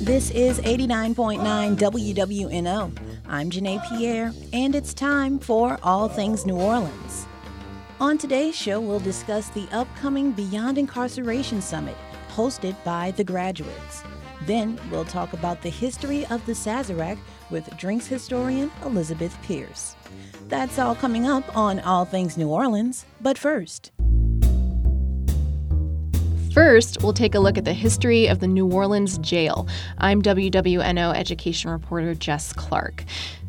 This 0.00 0.30
is 0.30 0.58
89.9 0.60 1.76
WWNO. 1.76 2.98
I'm 3.28 3.50
Janae 3.50 3.88
Pierre, 3.88 4.32
and 4.52 4.74
it's 4.74 4.94
time 4.94 5.38
for 5.38 5.78
All 5.82 6.08
Things 6.08 6.46
New 6.46 6.56
Orleans. 6.56 7.26
On 8.00 8.16
today's 8.16 8.56
show, 8.56 8.80
we'll 8.80 9.00
discuss 9.00 9.50
the 9.50 9.68
upcoming 9.70 10.32
Beyond 10.32 10.78
Incarceration 10.78 11.60
Summit, 11.60 11.96
hosted 12.30 12.74
by 12.84 13.10
the 13.12 13.24
graduates. 13.24 14.02
Then 14.46 14.80
we'll 14.90 15.04
talk 15.04 15.34
about 15.34 15.60
the 15.60 15.68
history 15.68 16.24
of 16.26 16.44
the 16.46 16.52
Sazerac 16.52 17.18
with 17.50 17.76
drinks 17.76 18.06
historian 18.06 18.70
Elizabeth 18.84 19.36
Pierce. 19.42 19.94
That's 20.48 20.78
all 20.78 20.94
coming 20.94 21.26
up 21.26 21.56
on 21.56 21.80
All 21.80 22.06
Things 22.06 22.38
New 22.38 22.48
Orleans, 22.48 23.04
but 23.20 23.36
first. 23.36 23.92
First, 26.58 27.04
we'll 27.04 27.12
take 27.12 27.36
a 27.36 27.38
look 27.38 27.56
at 27.56 27.64
the 27.64 27.72
history 27.72 28.26
of 28.26 28.40
the 28.40 28.48
New 28.48 28.66
Orleans 28.66 29.16
jail. 29.18 29.68
I'm 29.98 30.20
WWNO 30.20 31.14
education 31.14 31.70
reporter 31.70 32.16
Jess 32.16 32.52
Clark. 32.52 33.04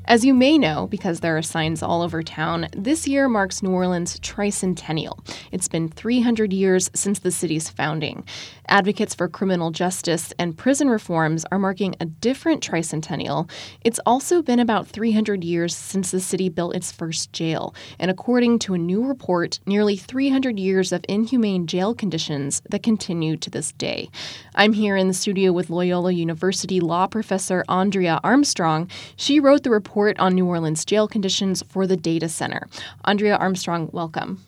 As 0.06 0.24
you 0.24 0.36
may 0.36 0.60
know, 0.60 0.86
because 0.86 1.20
there 1.20 1.36
are 1.36 1.42
signs 1.42 1.82
all 1.82 2.04
over 2.04 2.22
town, 2.22 2.68
this 2.78 3.08
year 3.08 3.28
marks 3.28 3.64
New 3.64 3.72
Orleans' 3.72 4.20
tricentennial. 4.20 5.20
It's 5.52 5.68
been 5.68 5.90
300 5.90 6.54
years 6.54 6.92
since 6.94 7.18
the 7.18 7.32
city's 7.32 7.68
founding. 7.68 8.26
Advocates 8.70 9.16
for 9.16 9.28
criminal 9.28 9.72
justice 9.72 10.32
and 10.38 10.56
prison 10.56 10.90
reforms 10.90 11.44
are 11.52 11.58
marking 11.58 11.96
a 12.00 12.06
different 12.06 12.62
tricentennial. 12.62 13.50
It's 13.84 14.00
also 14.06 14.44
been 14.44 14.60
about 14.60 14.88
300 14.88 15.44
years 15.44 15.76
since 15.76 16.12
the 16.12 16.20
city 16.20 16.50
built 16.50 16.76
its 16.76 16.92
first 16.92 17.34
jail, 17.34 17.74
and 17.98 18.12
according 18.12 18.60
to 18.60 18.76
a 18.76 18.78
new 18.78 19.04
report, 19.04 19.60
nearly 19.66 19.98
300 19.98 20.60
years 20.60 20.92
of 20.92 21.04
inhumane 21.10 21.66
jail 21.66 21.96
conditions 21.96 22.62
that 22.70 22.84
continue 22.84 23.36
to 23.38 23.50
this 23.50 23.72
day. 23.72 24.08
I'm 24.54 24.74
here 24.74 24.96
in 24.96 25.08
the 25.08 25.16
studio 25.16 25.52
with 25.52 25.72
Loyola 25.72 26.12
University 26.12 26.80
law 26.80 27.08
professor 27.08 27.66
Andrea 27.68 28.20
Armstrong. 28.24 28.88
She 29.16 29.40
wrote 29.40 29.64
the 29.64 29.72
report 29.72 30.20
on 30.20 30.36
New 30.36 30.46
Orleans 30.46 30.86
jail 30.86 31.08
conditions 31.08 31.64
for 31.70 31.88
the 31.88 31.98
Data 31.98 32.30
Center. 32.30 32.68
Andrea 33.04 33.36
Armstrong, 33.36 33.90
welcome. 33.92 34.46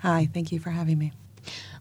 Hi, 0.00 0.28
thank 0.34 0.52
you 0.52 0.58
for 0.60 0.70
having 0.70 0.98
me. 0.98 1.12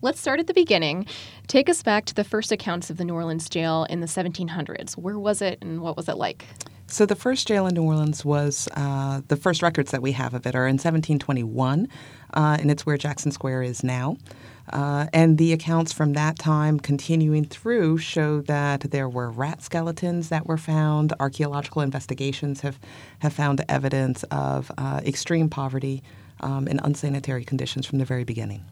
Let's 0.04 0.20
start 0.20 0.40
at 0.40 0.48
the 0.48 0.54
beginning. 0.56 1.06
Take 1.46 1.70
us 1.70 1.84
back 1.84 2.06
to 2.06 2.16
the 2.16 2.24
first 2.24 2.52
accounts 2.52 2.90
of 2.90 2.98
the 2.98 3.06
New 3.06 3.14
Orleans 3.14 3.48
jail 3.48 3.86
in 3.88 4.00
the 4.00 4.08
1700s. 4.08 4.94
Where 4.98 5.20
was 5.20 5.44
it 5.44 5.60
and 5.62 5.80
what 5.82 5.96
was 5.96 6.10
it 6.10 6.18
like? 6.18 6.44
So, 6.88 7.06
the 7.06 7.16
first 7.16 7.48
jail 7.48 7.68
in 7.68 7.76
New 7.76 7.84
Orleans 7.84 8.26
was 8.26 8.68
uh, 8.76 9.22
the 9.28 9.38
first 9.38 9.62
records 9.62 9.92
that 9.92 10.02
we 10.02 10.12
have 10.14 10.34
of 10.34 10.46
it 10.48 10.56
are 10.56 10.66
in 10.66 10.74
1721, 10.74 11.88
uh, 12.34 12.58
and 12.60 12.72
it's 12.72 12.84
where 12.86 12.98
Jackson 12.98 13.32
Square 13.32 13.62
is 13.62 13.84
now. 13.84 14.18
Uh, 14.74 15.06
and 15.14 15.38
the 15.38 15.54
accounts 15.54 15.94
from 15.94 16.14
that 16.14 16.38
time 16.40 16.80
continuing 16.80 17.46
through 17.46 18.00
show 18.00 18.42
that 18.42 18.82
there 18.92 19.08
were 19.08 19.30
rat 19.30 19.62
skeletons 19.62 20.30
that 20.30 20.48
were 20.48 20.58
found. 20.58 21.14
Archaeological 21.20 21.82
investigations 21.84 22.62
have, 22.62 22.80
have 23.20 23.34
found 23.34 23.64
evidence 23.70 24.24
of 24.24 24.72
uh, 24.78 25.00
extreme 25.06 25.48
poverty 25.48 26.02
um, 26.42 26.68
and 26.68 26.82
unsanitary 26.84 27.46
conditions 27.46 27.86
from 27.86 28.00
the 28.00 28.06
very 28.06 28.24
beginning. 28.24 28.66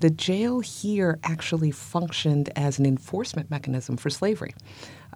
The 0.00 0.10
jail 0.10 0.60
here 0.60 1.18
actually 1.24 1.70
functioned 1.70 2.50
as 2.56 2.78
an 2.78 2.86
enforcement 2.86 3.50
mechanism 3.50 3.96
for 3.96 4.10
slavery 4.10 4.54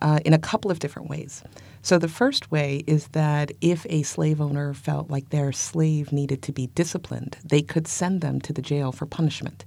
uh, 0.03 0.21
in 0.25 0.33
a 0.33 0.39
couple 0.39 0.71
of 0.71 0.79
different 0.79 1.09
ways. 1.09 1.43
So, 1.83 1.99
the 1.99 2.09
first 2.09 2.51
way 2.51 2.85
is 2.87 3.09
that 3.09 3.53
if 3.61 3.87
a 3.89 4.03
slave 4.03 4.41
owner 4.41 4.75
felt 4.75 5.11
like 5.11 5.31
their 5.31 5.53
slave 5.53 6.12
needed 6.12 6.43
to 6.43 6.53
be 6.53 6.69
disciplined, 6.69 7.39
they 7.45 7.62
could 7.62 7.87
send 7.89 8.21
them 8.21 8.41
to 8.43 8.53
the 8.53 8.62
jail 8.62 8.93
for 8.93 9.06
punishment 9.06 9.65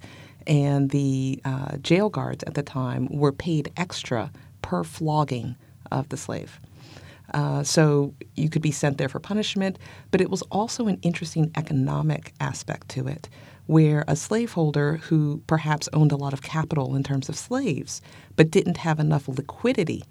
and 0.48 0.90
the 0.90 1.40
uh, 1.46 1.78
jail 1.78 2.10
guards 2.10 2.44
at 2.46 2.56
the 2.56 2.64
time 2.64 3.08
were 3.12 3.34
paid 3.34 3.72
extra 3.78 4.32
per 4.62 4.84
flogging 4.84 5.56
of 5.92 6.10
the 6.10 6.18
slave. 6.18 6.60
Uh, 7.34 7.62
so 7.62 8.14
you 8.36 8.50
could 8.50 8.62
be 8.62 8.72
sent 8.72 8.98
there 8.98 9.10
for 9.10 9.20
punishment, 9.20 9.78
but 10.12 10.22
it 10.22 10.30
was 10.30 10.42
also 10.44 10.88
an 10.88 10.98
interesting 11.02 11.52
economic 11.58 12.34
aspect 12.40 12.88
to 12.88 13.06
it, 13.08 13.28
where 13.68 14.04
a 14.08 14.16
slaveholder 14.16 14.98
who 14.98 15.42
perhaps 15.46 15.88
owned 15.94 16.12
a 16.12 16.18
lot 16.18 16.34
of 16.34 16.42
capital 16.42 16.96
in 16.96 17.04
terms 17.04 17.30
of 17.30 17.38
slaves, 17.38 18.02
but 18.36 18.52
didn't 18.52 18.78
have 18.78 19.00
enough 19.00 19.28
liquidity, 19.28 20.04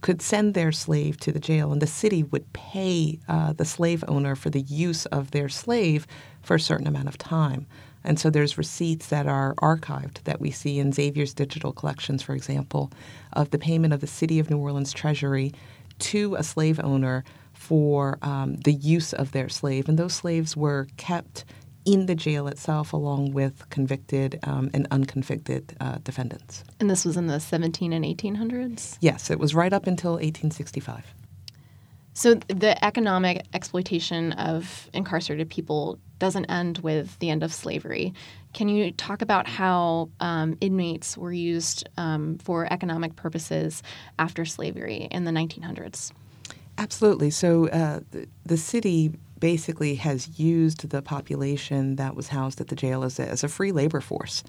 could 0.00 0.22
send 0.22 0.54
their 0.54 0.72
slave 0.72 1.18
to 1.20 1.30
the 1.30 1.40
jail, 1.40 1.72
and 1.72 1.82
the 1.82 1.86
city 1.86 2.22
would 2.22 2.50
pay 2.52 3.18
uh, 3.28 3.52
the 3.52 3.64
slave 3.64 4.02
owner 4.08 4.34
for 4.34 4.48
the 4.48 4.62
use 4.62 5.04
of 5.06 5.32
their 5.32 5.48
slave 5.48 6.06
for 6.42 6.54
a 6.54 6.60
certain 6.60 6.86
amount 6.86 7.08
of 7.08 7.18
time. 7.18 7.66
And 8.02 8.18
so 8.18 8.30
there's 8.30 8.56
receipts 8.56 9.08
that 9.08 9.26
are 9.26 9.54
archived 9.56 10.22
that 10.24 10.40
we 10.40 10.50
see 10.50 10.78
in 10.78 10.92
Xavier's 10.92 11.34
digital 11.34 11.72
collections, 11.72 12.22
for 12.22 12.34
example, 12.34 12.90
of 13.34 13.50
the 13.50 13.58
payment 13.58 13.92
of 13.92 14.00
the 14.00 14.06
City 14.06 14.38
of 14.38 14.48
New 14.48 14.56
Orleans 14.56 14.92
Treasury 14.92 15.52
to 15.98 16.34
a 16.36 16.42
slave 16.42 16.80
owner 16.82 17.24
for 17.52 18.18
um, 18.22 18.56
the 18.56 18.72
use 18.72 19.12
of 19.12 19.32
their 19.32 19.50
slave. 19.50 19.86
And 19.86 19.98
those 19.98 20.14
slaves 20.14 20.56
were 20.56 20.86
kept 20.96 21.44
in 21.90 22.06
the 22.06 22.14
jail 22.14 22.46
itself 22.46 22.92
along 22.92 23.32
with 23.32 23.68
convicted 23.68 24.38
um, 24.44 24.70
and 24.72 24.86
unconvicted 24.92 25.76
uh, 25.80 25.98
defendants. 26.04 26.62
And 26.78 26.88
this 26.88 27.04
was 27.04 27.16
in 27.16 27.26
the 27.26 27.40
17 27.40 27.92
and 27.92 28.04
1800s? 28.04 28.96
Yes, 29.00 29.28
it 29.28 29.40
was 29.40 29.56
right 29.56 29.72
up 29.72 29.88
until 29.88 30.12
1865. 30.12 31.04
So 32.12 32.34
the 32.34 32.82
economic 32.84 33.44
exploitation 33.54 34.32
of 34.32 34.88
incarcerated 34.92 35.50
people 35.50 35.98
doesn't 36.20 36.44
end 36.46 36.78
with 36.78 37.18
the 37.18 37.30
end 37.30 37.42
of 37.42 37.52
slavery. 37.52 38.14
Can 38.52 38.68
you 38.68 38.92
talk 38.92 39.20
about 39.20 39.48
how 39.48 40.10
um, 40.20 40.56
inmates 40.60 41.16
were 41.16 41.32
used 41.32 41.88
um, 41.96 42.38
for 42.38 42.72
economic 42.72 43.16
purposes 43.16 43.82
after 44.18 44.44
slavery 44.44 45.08
in 45.10 45.24
the 45.24 45.32
1900s? 45.32 46.12
Absolutely. 46.78 47.30
So 47.30 47.68
uh, 47.68 48.00
the, 48.10 48.26
the, 48.46 48.56
city 48.56 49.12
basically 49.40 49.96
has 49.96 50.38
used 50.38 50.90
the 50.90 51.02
population 51.02 51.96
that 51.96 52.14
was 52.14 52.28
housed 52.28 52.60
at 52.60 52.68
the 52.68 52.76
jail 52.76 53.02
as 53.02 53.18
a, 53.18 53.26
as 53.26 53.42
a 53.42 53.48
free 53.48 53.72
labor 53.72 54.00
force. 54.00 54.44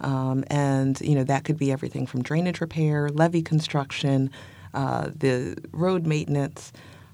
Um, 0.00 0.44
and, 0.48 0.98
you 1.00 1.14
know, 1.14 1.24
that 1.24 1.44
could 1.44 1.58
be 1.58 1.70
everything 1.70 2.06
from 2.06 2.22
drainage 2.22 2.60
repair, 2.60 3.10
levee 3.10 3.42
construction, 3.42 4.30
uh, 4.72 5.10
the 5.14 5.56
road 5.72 6.06
maintenance. 6.06 6.72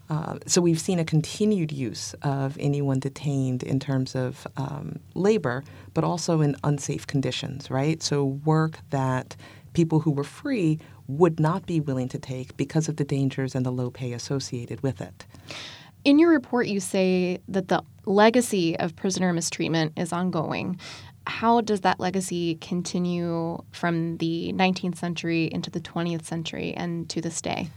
Uh, 0.09 0.39
so 0.47 0.61
we've 0.61 0.81
seen 0.81 1.01
a 1.01 1.05
continued 1.05 1.73
use 1.73 2.15
of 2.23 2.57
anyone 2.61 3.01
detained 3.01 3.65
in 3.65 3.81
terms 3.81 4.15
of 4.15 4.47
um, 4.57 5.01
labor, 5.15 5.65
but 5.95 6.05
also 6.05 6.41
in 6.41 6.55
unsafe 6.63 7.09
conditions, 7.09 7.71
right? 7.71 8.03
So 8.03 8.25
work 8.25 8.79
that 8.91 9.35
people 9.73 9.99
who 10.01 10.13
were 10.13 10.25
free 10.25 10.79
would 11.09 11.41
not 11.41 11.67
be 11.67 11.81
willing 11.81 12.09
to 12.09 12.19
take 12.19 12.57
because 12.57 12.89
of 12.89 12.97
the 12.97 13.05
dangers 13.05 13.55
and 13.57 13.67
the 13.67 13.73
low 13.73 13.91
pay 13.91 14.13
associated 14.13 14.81
with 14.83 15.01
it. 15.01 15.27
In 16.07 16.21
your 16.21 16.31
report, 16.31 16.69
you 16.69 16.79
say 16.79 17.41
that 17.49 17.67
the 17.67 17.83
legacy 18.05 18.79
of 18.79 18.95
prisoner 18.95 19.33
mistreatment 19.33 19.93
is 19.97 20.13
ongoing. 20.13 20.79
How 21.27 21.61
does 21.63 21.81
that 21.81 21.99
legacy 21.99 22.55
continue 22.61 23.61
from 23.73 24.19
the 24.19 24.53
19th 24.55 24.99
century 24.99 25.47
into 25.47 25.69
the 25.69 25.81
20th 25.81 26.25
century 26.25 26.73
and 26.75 27.11
to 27.11 27.21
this 27.21 27.41
day? 27.41 27.71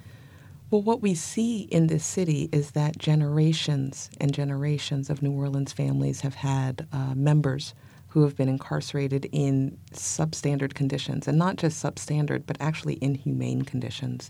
Well, 0.69 0.83
what 0.83 1.01
we 1.01 1.15
see 1.15 1.61
in 1.71 1.87
this 1.87 2.05
city 2.05 2.49
is 2.51 2.69
that 2.73 2.99
generations 2.99 4.11
and 4.21 4.31
generations 4.31 5.09
of 5.09 5.23
New 5.23 5.31
Orleans 5.31 5.73
families 5.73 6.21
have 6.21 6.35
had 6.35 6.87
uh, 6.93 7.15
members 7.15 7.73
who 8.09 8.21
have 8.23 8.35
been 8.35 8.49
incarcerated 8.49 9.27
in 9.31 9.75
substandard 9.91 10.75
conditions, 10.75 11.27
and 11.27 11.37
not 11.39 11.55
just 11.55 11.83
substandard, 11.83 12.43
but 12.45 12.57
actually 12.59 12.99
inhumane 13.01 13.63
conditions. 13.63 14.29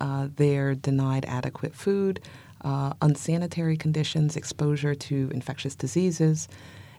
Uh, 0.00 0.28
they're 0.36 0.74
denied 0.74 1.24
adequate 1.26 1.74
food, 1.74 2.20
uh, 2.66 2.92
unsanitary 3.00 3.76
conditions, 3.76 4.36
exposure 4.36 4.94
to 4.94 5.30
infectious 5.32 5.76
diseases. 5.76 6.48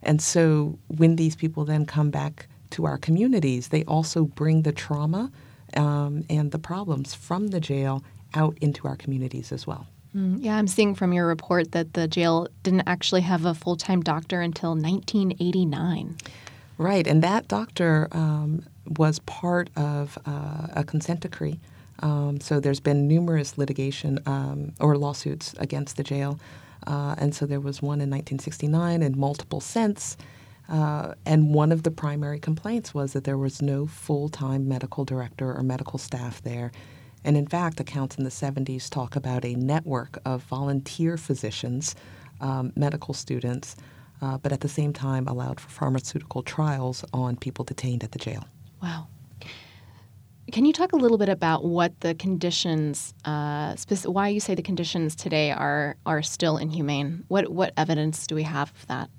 And 0.02 0.22
so 0.22 0.80
when 0.88 1.18
these 1.18 1.36
people 1.36 1.66
then 1.66 1.86
come 1.86 2.10
back 2.10 2.48
to 2.72 2.86
our 2.86 2.98
communities, 2.98 3.68
they 3.68 3.84
also 3.84 4.24
bring 4.24 4.62
the 4.62 4.72
trauma 4.72 5.30
um, 5.76 6.24
and 6.30 6.52
the 6.52 6.60
problems 6.60 7.14
from 7.14 7.50
the 7.50 7.60
jail 7.60 8.02
out 8.34 8.58
into 8.62 8.88
our 8.88 8.96
communities 8.96 9.52
as 9.52 9.68
well. 9.68 9.88
Mm, 10.16 10.38
yeah, 10.42 10.56
I'm 10.56 10.68
seeing 10.68 10.96
from 10.96 11.12
your 11.12 11.28
report 11.28 11.74
that 11.74 11.94
the 11.94 12.08
jail 12.08 12.48
didn't 12.64 12.88
actually 12.88 13.22
have 13.22 13.44
a 13.44 13.54
full 13.54 13.76
time 13.76 14.02
doctor 14.02 14.40
until 14.40 14.70
1989. 14.70 16.16
Right, 16.78 17.08
and 17.08 17.22
that 17.24 17.50
doctor 17.50 18.08
um, 18.14 18.64
was 18.98 19.20
part 19.20 19.70
of 19.76 20.18
uh, 20.26 20.68
a 20.74 20.84
consent 20.86 21.22
decree. 21.22 21.60
Um, 22.00 22.40
so 22.40 22.60
there's 22.60 22.80
been 22.80 23.08
numerous 23.08 23.58
litigation 23.58 24.20
um, 24.26 24.74
or 24.80 24.98
lawsuits 24.98 25.54
against 25.58 25.98
the 25.98 26.04
jail. 26.04 26.40
Uh, 26.86 27.16
and 27.18 27.34
so 27.36 27.46
there 27.46 27.60
was 27.60 27.82
one 27.82 28.00
in 28.02 28.10
1969 28.10 29.02
and 29.02 29.16
multiple 29.16 29.60
since. 29.60 30.18
Uh, 30.70 31.14
and 31.26 31.54
one 31.54 31.72
of 31.72 31.84
the 31.84 31.92
primary 31.92 32.40
complaints 32.40 32.94
was 32.94 33.14
that 33.14 33.24
there 33.24 33.38
was 33.38 33.62
no 33.62 33.88
full 33.88 34.30
time 34.30 34.68
medical 34.68 35.06
director 35.06 35.54
or 35.54 35.64
medical 35.64 35.98
staff 35.98 36.42
there 36.44 36.72
and 37.24 37.36
in 37.36 37.46
fact, 37.46 37.80
accounts 37.82 38.18
in 38.18 38.24
the 38.24 38.30
70s 38.30 38.90
talk 38.90 39.18
about 39.18 39.44
a 39.44 39.54
network 39.56 40.18
of 40.24 40.44
volunteer 40.44 41.18
physicians, 41.18 41.94
um, 42.40 42.72
medical 42.76 43.14
students, 43.14 43.76
uh, 44.22 44.38
but 44.38 44.54
at 44.54 44.62
the 44.62 44.70
same 44.70 44.94
time 44.94 45.28
allowed 45.28 45.60
for 45.60 45.70
pharmaceutical 45.70 46.42
trials 46.42 47.04
on 47.14 47.36
people 47.36 47.66
detained 47.66 48.04
at 48.04 48.14
the 48.14 48.20
jail. 48.20 48.46
Wow. 48.82 49.08
Can 50.52 50.64
you 50.64 50.72
talk 50.72 50.94
a 50.94 50.96
little 50.96 51.18
bit 51.18 51.28
about 51.28 51.66
what 51.66 52.00
the 52.00 52.16
conditions, 52.16 53.14
uh, 53.26 53.74
speci- 53.74 54.08
why 54.08 54.30
you 54.30 54.40
say 54.40 54.56
the 54.56 54.62
conditions 54.62 55.14
today 55.14 55.52
are 55.52 55.98
are 56.06 56.24
still 56.24 56.58
inhumane? 56.58 57.26
What 57.28 57.50
what 57.50 57.74
evidence 57.76 58.26
do 58.26 58.36
we 58.36 58.44
have 58.44 58.72
of 58.72 58.88
that? 58.88 59.10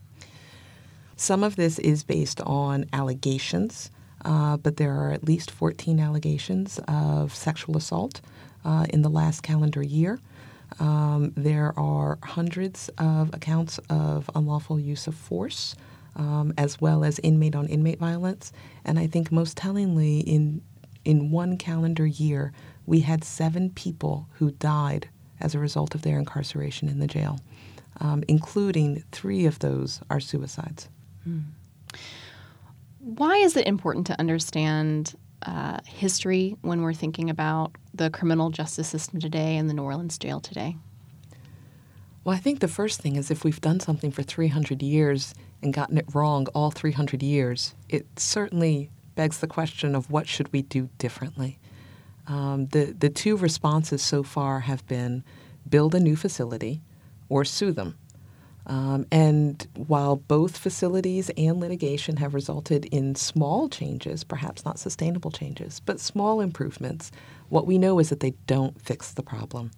Some 1.16 1.44
of 1.44 1.56
this 1.56 1.78
is 1.80 2.02
based 2.02 2.40
on 2.42 2.86
allegations, 2.94 3.90
uh, 4.24 4.56
but 4.56 4.76
there 4.78 4.94
are 4.94 5.10
at 5.10 5.24
least 5.24 5.50
14 5.50 6.00
allegations 6.00 6.80
of 6.88 7.34
sexual 7.34 7.76
assault 7.76 8.20
uh, 8.64 8.86
in 8.88 9.02
the 9.02 9.10
last 9.10 9.42
calendar 9.42 9.82
year. 9.82 10.18
Um, 10.80 11.32
there 11.36 11.78
are 11.78 12.18
hundreds 12.22 12.88
of 12.98 13.34
accounts 13.34 13.78
of 13.90 14.30
unlawful 14.34 14.78
use 14.78 15.06
of 15.06 15.14
force, 15.14 15.74
um, 16.16 16.54
as 16.56 16.80
well 16.80 17.04
as 17.04 17.18
inmate 17.20 17.54
on 17.54 17.66
inmate 17.66 17.98
violence. 17.98 18.52
And 18.84 18.98
I 18.98 19.06
think 19.06 19.32
most 19.32 19.56
tellingly, 19.56 20.20
in 20.20 20.62
in 21.08 21.30
one 21.30 21.56
calendar 21.56 22.06
year, 22.06 22.52
we 22.84 23.00
had 23.00 23.24
seven 23.24 23.70
people 23.70 24.28
who 24.34 24.50
died 24.50 25.08
as 25.40 25.54
a 25.54 25.58
result 25.58 25.94
of 25.94 26.02
their 26.02 26.18
incarceration 26.18 26.86
in 26.86 26.98
the 26.98 27.06
jail, 27.06 27.40
um, 27.98 28.22
including 28.28 29.02
three 29.10 29.46
of 29.46 29.58
those 29.60 30.02
are 30.10 30.20
suicides. 30.20 30.90
Mm. 31.26 31.44
Why 32.98 33.36
is 33.38 33.56
it 33.56 33.66
important 33.66 34.06
to 34.08 34.20
understand 34.20 35.14
uh, 35.46 35.78
history 35.86 36.56
when 36.60 36.82
we're 36.82 36.92
thinking 36.92 37.30
about 37.30 37.72
the 37.94 38.10
criminal 38.10 38.50
justice 38.50 38.88
system 38.88 39.18
today 39.18 39.56
and 39.56 39.66
the 39.66 39.72
New 39.72 39.84
Orleans 39.84 40.18
jail 40.18 40.40
today? 40.40 40.76
Well, 42.22 42.36
I 42.36 42.38
think 42.38 42.60
the 42.60 42.68
first 42.68 43.00
thing 43.00 43.16
is 43.16 43.30
if 43.30 43.44
we've 43.44 43.62
done 43.62 43.80
something 43.80 44.10
for 44.10 44.22
300 44.22 44.82
years 44.82 45.34
and 45.62 45.72
gotten 45.72 45.96
it 45.96 46.14
wrong 46.14 46.48
all 46.48 46.70
300 46.70 47.22
years, 47.22 47.74
it 47.88 48.06
certainly 48.18 48.90
begs 49.18 49.40
the 49.40 49.48
question 49.48 49.96
of 49.96 50.12
what 50.12 50.28
should 50.28 50.52
we 50.52 50.62
do 50.62 50.88
differently. 50.96 51.58
Um, 52.28 52.68
the 52.68 52.94
the 52.96 53.10
two 53.10 53.36
responses 53.36 54.00
so 54.00 54.22
far 54.22 54.60
have 54.60 54.86
been 54.86 55.24
build 55.68 55.92
a 55.96 55.98
new 55.98 56.14
facility 56.14 56.82
or 57.28 57.44
sue 57.44 57.72
them. 57.72 57.96
Um, 58.66 59.06
and 59.10 59.66
while 59.74 60.14
both 60.14 60.56
facilities 60.56 61.30
and 61.36 61.58
litigation 61.58 62.18
have 62.18 62.32
resulted 62.32 62.84
in 62.84 63.16
small 63.16 63.68
changes, 63.68 64.22
perhaps 64.22 64.64
not 64.64 64.78
sustainable 64.78 65.32
changes, 65.32 65.80
but 65.84 65.98
small 65.98 66.40
improvements, 66.40 67.10
what 67.48 67.66
we 67.66 67.76
know 67.76 67.98
is 67.98 68.10
that 68.10 68.20
they 68.20 68.34
don't 68.46 68.80
fix 68.80 69.12
the 69.12 69.22
problem. 69.24 69.72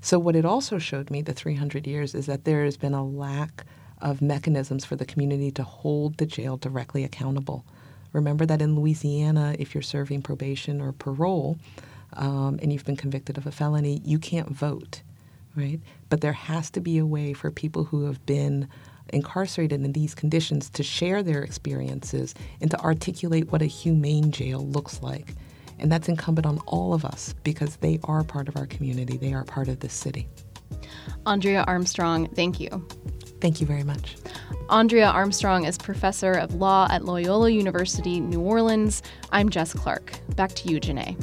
So, 0.00 0.16
what 0.20 0.36
it 0.36 0.44
also 0.44 0.78
showed 0.78 1.10
me, 1.10 1.22
the 1.22 1.32
300 1.32 1.88
years, 1.88 2.14
is 2.14 2.26
that 2.26 2.44
there 2.44 2.64
has 2.64 2.76
been 2.76 2.94
a 2.94 3.04
lack 3.04 3.64
of 4.00 4.22
mechanisms 4.22 4.84
for 4.84 4.94
the 4.94 5.06
community 5.06 5.50
to 5.50 5.64
hold 5.64 6.18
the 6.18 6.26
jail 6.26 6.56
directly 6.56 7.02
accountable. 7.02 7.64
Remember 8.14 8.46
that 8.46 8.62
in 8.62 8.74
Louisiana, 8.74 9.54
if 9.58 9.74
you're 9.74 9.82
serving 9.82 10.22
probation 10.22 10.80
or 10.80 10.92
parole 10.92 11.58
um, 12.14 12.58
and 12.62 12.72
you've 12.72 12.86
been 12.86 12.96
convicted 12.96 13.36
of 13.36 13.46
a 13.46 13.52
felony, 13.52 14.00
you 14.02 14.18
can't 14.18 14.48
vote 14.48 15.02
right? 15.56 15.80
But 16.08 16.20
there 16.20 16.32
has 16.32 16.70
to 16.70 16.80
be 16.80 16.98
a 16.98 17.06
way 17.06 17.32
for 17.32 17.50
people 17.50 17.84
who 17.84 18.06
have 18.06 18.24
been 18.26 18.68
incarcerated 19.12 19.84
in 19.84 19.92
these 19.92 20.14
conditions 20.14 20.70
to 20.70 20.82
share 20.82 21.22
their 21.22 21.42
experiences 21.42 22.34
and 22.60 22.70
to 22.70 22.80
articulate 22.80 23.52
what 23.52 23.62
a 23.62 23.66
humane 23.66 24.30
jail 24.30 24.66
looks 24.66 25.02
like. 25.02 25.34
And 25.78 25.90
that's 25.90 26.08
incumbent 26.08 26.46
on 26.46 26.58
all 26.66 26.94
of 26.94 27.04
us 27.04 27.34
because 27.44 27.76
they 27.76 27.98
are 28.04 28.24
part 28.24 28.48
of 28.48 28.56
our 28.56 28.66
community, 28.66 29.16
they 29.16 29.34
are 29.34 29.44
part 29.44 29.68
of 29.68 29.80
this 29.80 29.92
city. 29.92 30.26
Andrea 31.26 31.64
Armstrong, 31.66 32.26
thank 32.28 32.58
you. 32.60 32.86
Thank 33.44 33.60
you 33.60 33.66
very 33.66 33.82
much. 33.82 34.16
Andrea 34.70 35.08
Armstrong 35.08 35.66
is 35.66 35.76
professor 35.76 36.32
of 36.32 36.54
law 36.54 36.88
at 36.90 37.04
Loyola 37.04 37.50
University, 37.50 38.18
New 38.18 38.40
Orleans. 38.40 39.02
I'm 39.32 39.50
Jess 39.50 39.74
Clark. 39.74 40.14
Back 40.34 40.54
to 40.54 40.70
you, 40.70 40.80
Janae. 40.80 41.14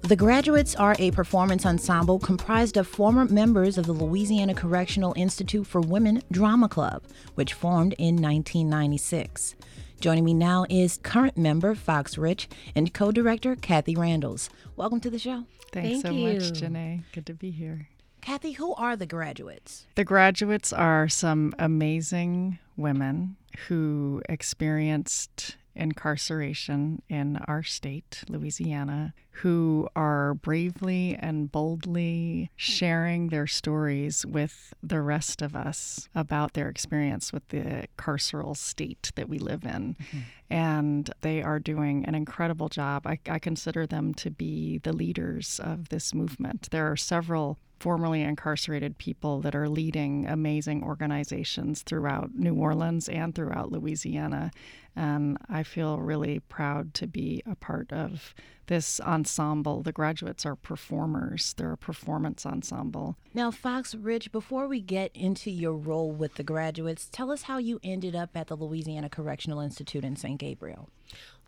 The 0.00 0.16
Graduates 0.16 0.74
are 0.76 0.96
a 0.98 1.10
performance 1.10 1.66
ensemble 1.66 2.18
comprised 2.18 2.78
of 2.78 2.86
former 2.86 3.26
members 3.26 3.76
of 3.76 3.84
the 3.84 3.92
Louisiana 3.92 4.54
Correctional 4.54 5.12
Institute 5.14 5.66
for 5.66 5.82
Women 5.82 6.22
Drama 6.32 6.70
Club, 6.70 7.02
which 7.34 7.52
formed 7.52 7.92
in 7.98 8.14
1996. 8.14 9.56
Joining 10.00 10.24
me 10.24 10.32
now 10.32 10.64
is 10.70 10.98
current 11.02 11.36
member 11.36 11.74
Fox 11.74 12.16
Rich 12.16 12.48
and 12.74 12.94
co 12.94 13.12
director 13.12 13.56
Kathy 13.56 13.94
Randles. 13.94 14.48
Welcome 14.74 15.00
to 15.00 15.10
the 15.10 15.18
show. 15.18 15.44
Thanks 15.70 16.00
Thank 16.00 16.06
so 16.06 16.12
you. 16.12 16.32
much, 16.32 16.42
Janae. 16.52 17.02
Good 17.12 17.26
to 17.26 17.34
be 17.34 17.50
here. 17.50 17.88
Kathy, 18.20 18.52
who 18.52 18.74
are 18.74 18.96
the 18.96 19.06
graduates? 19.06 19.86
The 19.94 20.04
graduates 20.04 20.72
are 20.72 21.08
some 21.08 21.54
amazing 21.58 22.58
women 22.76 23.36
who 23.68 24.22
experienced 24.28 25.56
incarceration 25.76 27.02
in 27.08 27.36
our 27.46 27.62
state, 27.62 28.24
Louisiana, 28.28 29.14
who 29.30 29.88
are 29.94 30.34
bravely 30.34 31.14
and 31.20 31.52
boldly 31.52 32.50
sharing 32.56 33.28
their 33.28 33.46
stories 33.46 34.24
with 34.24 34.72
the 34.82 35.02
rest 35.02 35.42
of 35.42 35.54
us 35.54 36.08
about 36.14 36.54
their 36.54 36.68
experience 36.68 37.32
with 37.32 37.46
the 37.48 37.86
carceral 37.98 38.56
state 38.56 39.12
that 39.14 39.28
we 39.28 39.38
live 39.38 39.64
in. 39.64 39.96
Mm-hmm. 40.00 40.18
And 40.48 41.10
they 41.20 41.42
are 41.42 41.58
doing 41.58 42.04
an 42.06 42.14
incredible 42.14 42.68
job. 42.68 43.06
I, 43.06 43.18
I 43.28 43.38
consider 43.38 43.86
them 43.86 44.14
to 44.14 44.30
be 44.30 44.78
the 44.78 44.92
leaders 44.92 45.60
of 45.62 45.90
this 45.90 46.14
movement. 46.14 46.68
There 46.70 46.90
are 46.90 46.96
several 46.96 47.58
formerly 47.78 48.22
incarcerated 48.22 48.98
people 48.98 49.40
that 49.40 49.54
are 49.54 49.68
leading 49.68 50.26
amazing 50.26 50.82
organizations 50.82 51.82
throughout 51.82 52.34
New 52.34 52.54
Orleans 52.54 53.08
and 53.08 53.34
throughout 53.34 53.70
Louisiana. 53.70 54.50
And 54.94 55.36
I 55.48 55.62
feel 55.62 55.98
really 55.98 56.40
proud 56.40 56.94
to 56.94 57.06
be 57.06 57.42
a 57.44 57.54
part 57.54 57.92
of 57.92 58.34
this 58.66 58.98
ensemble. 59.00 59.82
The 59.82 59.92
graduates 59.92 60.46
are 60.46 60.56
performers, 60.56 61.54
they're 61.56 61.72
a 61.72 61.78
performance 61.78 62.46
ensemble. 62.46 63.16
Now, 63.34 63.50
Fox 63.50 63.94
Rich, 63.94 64.32
before 64.32 64.66
we 64.66 64.80
get 64.80 65.10
into 65.14 65.50
your 65.50 65.74
role 65.74 66.10
with 66.10 66.34
the 66.34 66.42
graduates, 66.42 67.08
tell 67.12 67.30
us 67.30 67.42
how 67.42 67.58
you 67.58 67.78
ended 67.82 68.16
up 68.16 68.36
at 68.36 68.48
the 68.48 68.56
Louisiana 68.56 69.08
Correctional 69.08 69.60
Institute 69.60 70.04
in 70.04 70.16
St. 70.16 70.38
Gabriel. 70.38 70.88